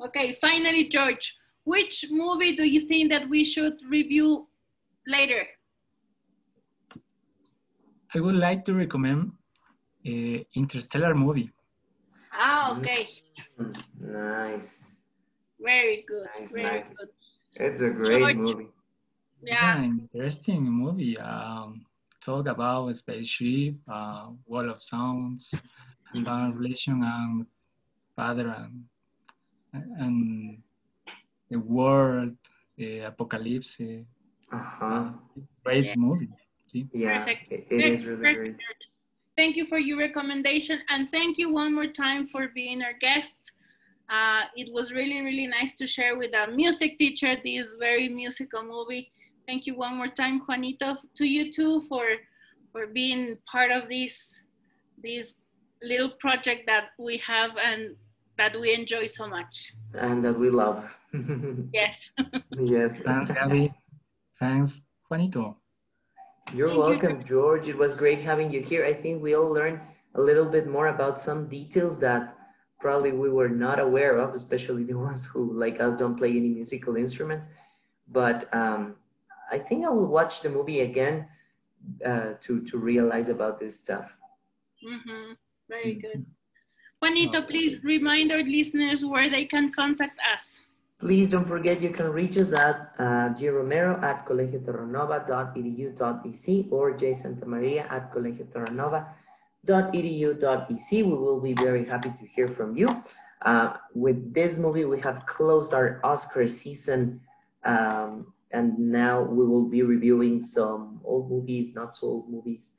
Okay, 0.06 0.38
finally, 0.42 0.90
George, 0.90 1.36
which 1.64 2.06
movie 2.12 2.56
do 2.56 2.64
you 2.64 2.88
think 2.88 3.12
that 3.12 3.30
we 3.30 3.44
should 3.44 3.74
review 3.90 4.48
later? 5.08 5.48
I 8.16 8.20
would 8.20 8.36
like 8.36 8.66
to 8.66 8.74
recommend 8.74 9.32
uh, 10.06 10.44
Interstellar 10.56 11.16
movie. 11.16 11.52
Ah, 12.34 12.78
okay. 12.78 13.08
Nice. 14.00 14.98
Very 15.60 16.04
good. 16.08 16.28
Nice, 16.40 16.52
very 16.52 16.80
nice. 16.80 16.90
good. 16.90 17.10
It's 17.56 17.82
a 17.82 17.90
great 17.90 18.20
George. 18.20 18.36
movie. 18.36 18.68
Yeah. 19.44 19.54
It's 19.54 19.62
an 19.64 19.84
interesting 19.84 20.64
movie. 20.64 21.18
Um, 21.18 21.86
talk 22.24 22.48
about 22.48 22.96
spaceship, 22.98 23.76
uh, 23.92 24.30
wall 24.46 24.70
of 24.70 24.82
sounds, 24.82 25.54
uh, 26.16 26.52
relation 26.56 27.04
and 27.04 27.46
father 28.16 28.48
and 28.50 28.84
and 29.74 30.58
the 31.50 31.58
world, 31.60 32.36
the 32.78 33.00
apocalypse. 33.00 33.78
Uh-huh. 33.80 35.10
It's 35.36 35.46
a 35.46 35.50
great 35.66 35.86
Yeah. 35.86 35.96
movie. 35.96 36.30
See? 36.68 36.88
Yeah, 36.94 37.20
Perfect. 37.20 37.52
it, 37.52 37.68
it 37.70 37.76
Perfect, 37.76 37.94
is 37.94 38.06
really 38.06 38.24
perfect, 38.24 38.38
great. 38.38 38.56
Thank 39.36 39.56
you 39.56 39.66
for 39.66 39.80
your 39.80 39.98
recommendation 39.98 40.80
and 40.90 41.10
thank 41.10 41.38
you 41.40 41.52
one 41.52 41.74
more 41.74 41.88
time 41.88 42.28
for 42.28 42.50
being 42.54 42.84
our 42.84 42.94
guest. 42.94 43.52
Uh, 44.10 44.44
it 44.56 44.72
was 44.72 44.92
really, 44.92 45.22
really 45.22 45.48
nice 45.48 45.74
to 45.76 45.88
share 45.88 46.16
with 46.18 46.32
a 46.36 46.52
music 46.52 47.00
teacher 47.00 47.36
this 47.44 47.76
very 47.80 48.10
musical 48.10 48.62
movie. 48.64 49.12
Thank 49.48 49.68
you 49.68 49.76
one 49.76 49.98
more 49.98 50.08
time, 50.08 50.42
Juanito, 50.48 50.98
to 51.16 51.26
you 51.26 51.52
too 51.52 51.84
for 51.90 52.06
for 52.72 52.88
being 52.88 53.38
part 53.52 53.72
of 53.72 53.90
this 53.90 54.42
this 55.02 55.34
little 55.82 56.12
project 56.20 56.64
that 56.66 56.92
we 56.98 57.18
have 57.18 57.52
and 57.58 57.96
that 58.38 58.60
we 58.60 58.74
enjoy 58.74 59.06
so 59.06 59.28
much. 59.28 59.74
And 59.94 60.24
that 60.26 60.38
we 60.38 60.50
love. 60.50 60.84
Yes. 61.74 62.10
yes. 62.58 63.00
Thanks, 63.02 63.30
Gabby. 63.30 63.72
Thanks, 64.40 64.82
Juanito. 65.10 65.58
You're 66.54 66.70
Thank 66.70 66.78
you, 66.78 66.84
welcome, 66.84 67.24
George. 67.24 67.68
It 67.68 67.78
was 67.78 67.94
great 67.94 68.22
having 68.22 68.52
you 68.52 68.62
here. 68.62 68.86
I 68.86 68.94
think 68.94 69.22
we 69.22 69.36
all 69.36 69.50
learned 69.50 69.80
a 70.16 70.22
little 70.22 70.46
bit 70.46 70.68
more 70.68 70.88
about 70.88 71.20
some 71.20 71.48
details 71.48 72.00
that 72.00 72.36
probably 72.80 73.12
we 73.12 73.30
were 73.30 73.50
not 73.50 73.80
aware 73.80 74.18
of, 74.18 74.34
especially 74.34 74.84
the 74.84 74.98
ones 75.08 75.26
who, 75.26 75.54
like 75.54 75.80
us, 75.80 76.00
don't 76.00 76.16
play 76.16 76.30
any 76.30 76.50
musical 76.50 76.96
instruments. 76.96 77.48
But 78.08 78.52
um, 78.54 78.96
I 79.52 79.60
think 79.60 79.86
I 79.86 79.90
will 79.90 80.08
watch 80.08 80.42
the 80.42 80.50
movie 80.50 80.82
again 80.82 81.28
uh, 82.06 82.34
to, 82.42 82.62
to 82.64 82.78
realize 82.78 83.30
about 83.30 83.60
this 83.60 83.80
stuff. 83.80 84.12
Mhm. 84.84 85.36
Very 85.70 85.96
good. 85.96 86.26
Juanito, 87.02 87.42
please 87.42 87.84
remind 87.84 88.32
our 88.32 88.44
listeners 88.44 89.04
where 89.04 89.30
they 89.30 89.46
can 89.46 89.72
contact 89.72 90.20
us. 90.34 90.60
Please 91.00 91.30
don't 91.30 91.48
forget 91.48 91.82
you 91.82 91.90
can 91.90 92.08
reach 92.08 92.38
us 92.38 92.54
at 92.54 92.94
uh, 92.98 93.30
gromero 93.36 94.02
at 94.02 94.26
colegioterranova.edu.ec 94.26 96.66
or 96.72 96.94
jsantamaria 96.94 97.86
at 97.92 98.10
colegioterranova.edu.ec. 98.14 100.92
We 100.92 101.04
will 101.04 101.42
be 101.42 101.54
very 101.56 101.84
happy 101.86 102.14
to 102.20 102.26
hear 102.26 102.48
from 102.48 102.78
you. 102.78 102.88
Uh, 103.42 103.74
with 103.94 104.34
this 104.34 104.58
movie, 104.58 104.86
we 104.86 105.02
have 105.02 105.26
closed 105.26 105.74
our 105.74 106.00
Oscar 106.06 106.48
season 106.48 107.20
um, 107.66 108.32
and 108.54 108.78
now 108.78 109.22
we 109.22 109.46
will 109.46 109.66
be 109.66 109.82
reviewing 109.82 110.40
some 110.40 111.02
old 111.04 111.30
movies, 111.30 111.74
not 111.74 111.96
so 111.96 112.08
old 112.08 112.30
movies. 112.30 112.74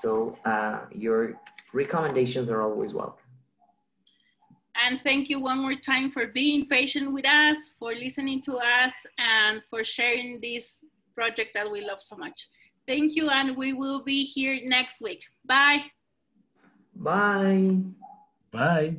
So 0.00 0.36
uh, 0.44 0.80
your 0.94 1.40
recommendations 1.72 2.50
are 2.50 2.62
always 2.62 2.94
welcome. 2.94 3.24
And 4.82 5.00
thank 5.00 5.30
you 5.30 5.40
one 5.40 5.58
more 5.58 5.76
time 5.76 6.10
for 6.10 6.26
being 6.26 6.66
patient 6.66 7.12
with 7.12 7.26
us, 7.26 7.72
for 7.78 7.94
listening 7.94 8.42
to 8.42 8.58
us, 8.58 9.06
and 9.18 9.62
for 9.70 9.84
sharing 9.84 10.40
this 10.40 10.84
project 11.14 11.50
that 11.54 11.70
we 11.70 11.80
love 11.86 12.02
so 12.02 12.16
much. 12.16 12.48
Thank 12.86 13.14
you, 13.14 13.30
and 13.30 13.56
we 13.56 13.72
will 13.72 14.04
be 14.04 14.24
here 14.24 14.58
next 14.64 15.00
week. 15.00 15.24
Bye. 15.46 15.84
Bye. 16.94 17.76
Bye. 18.52 18.96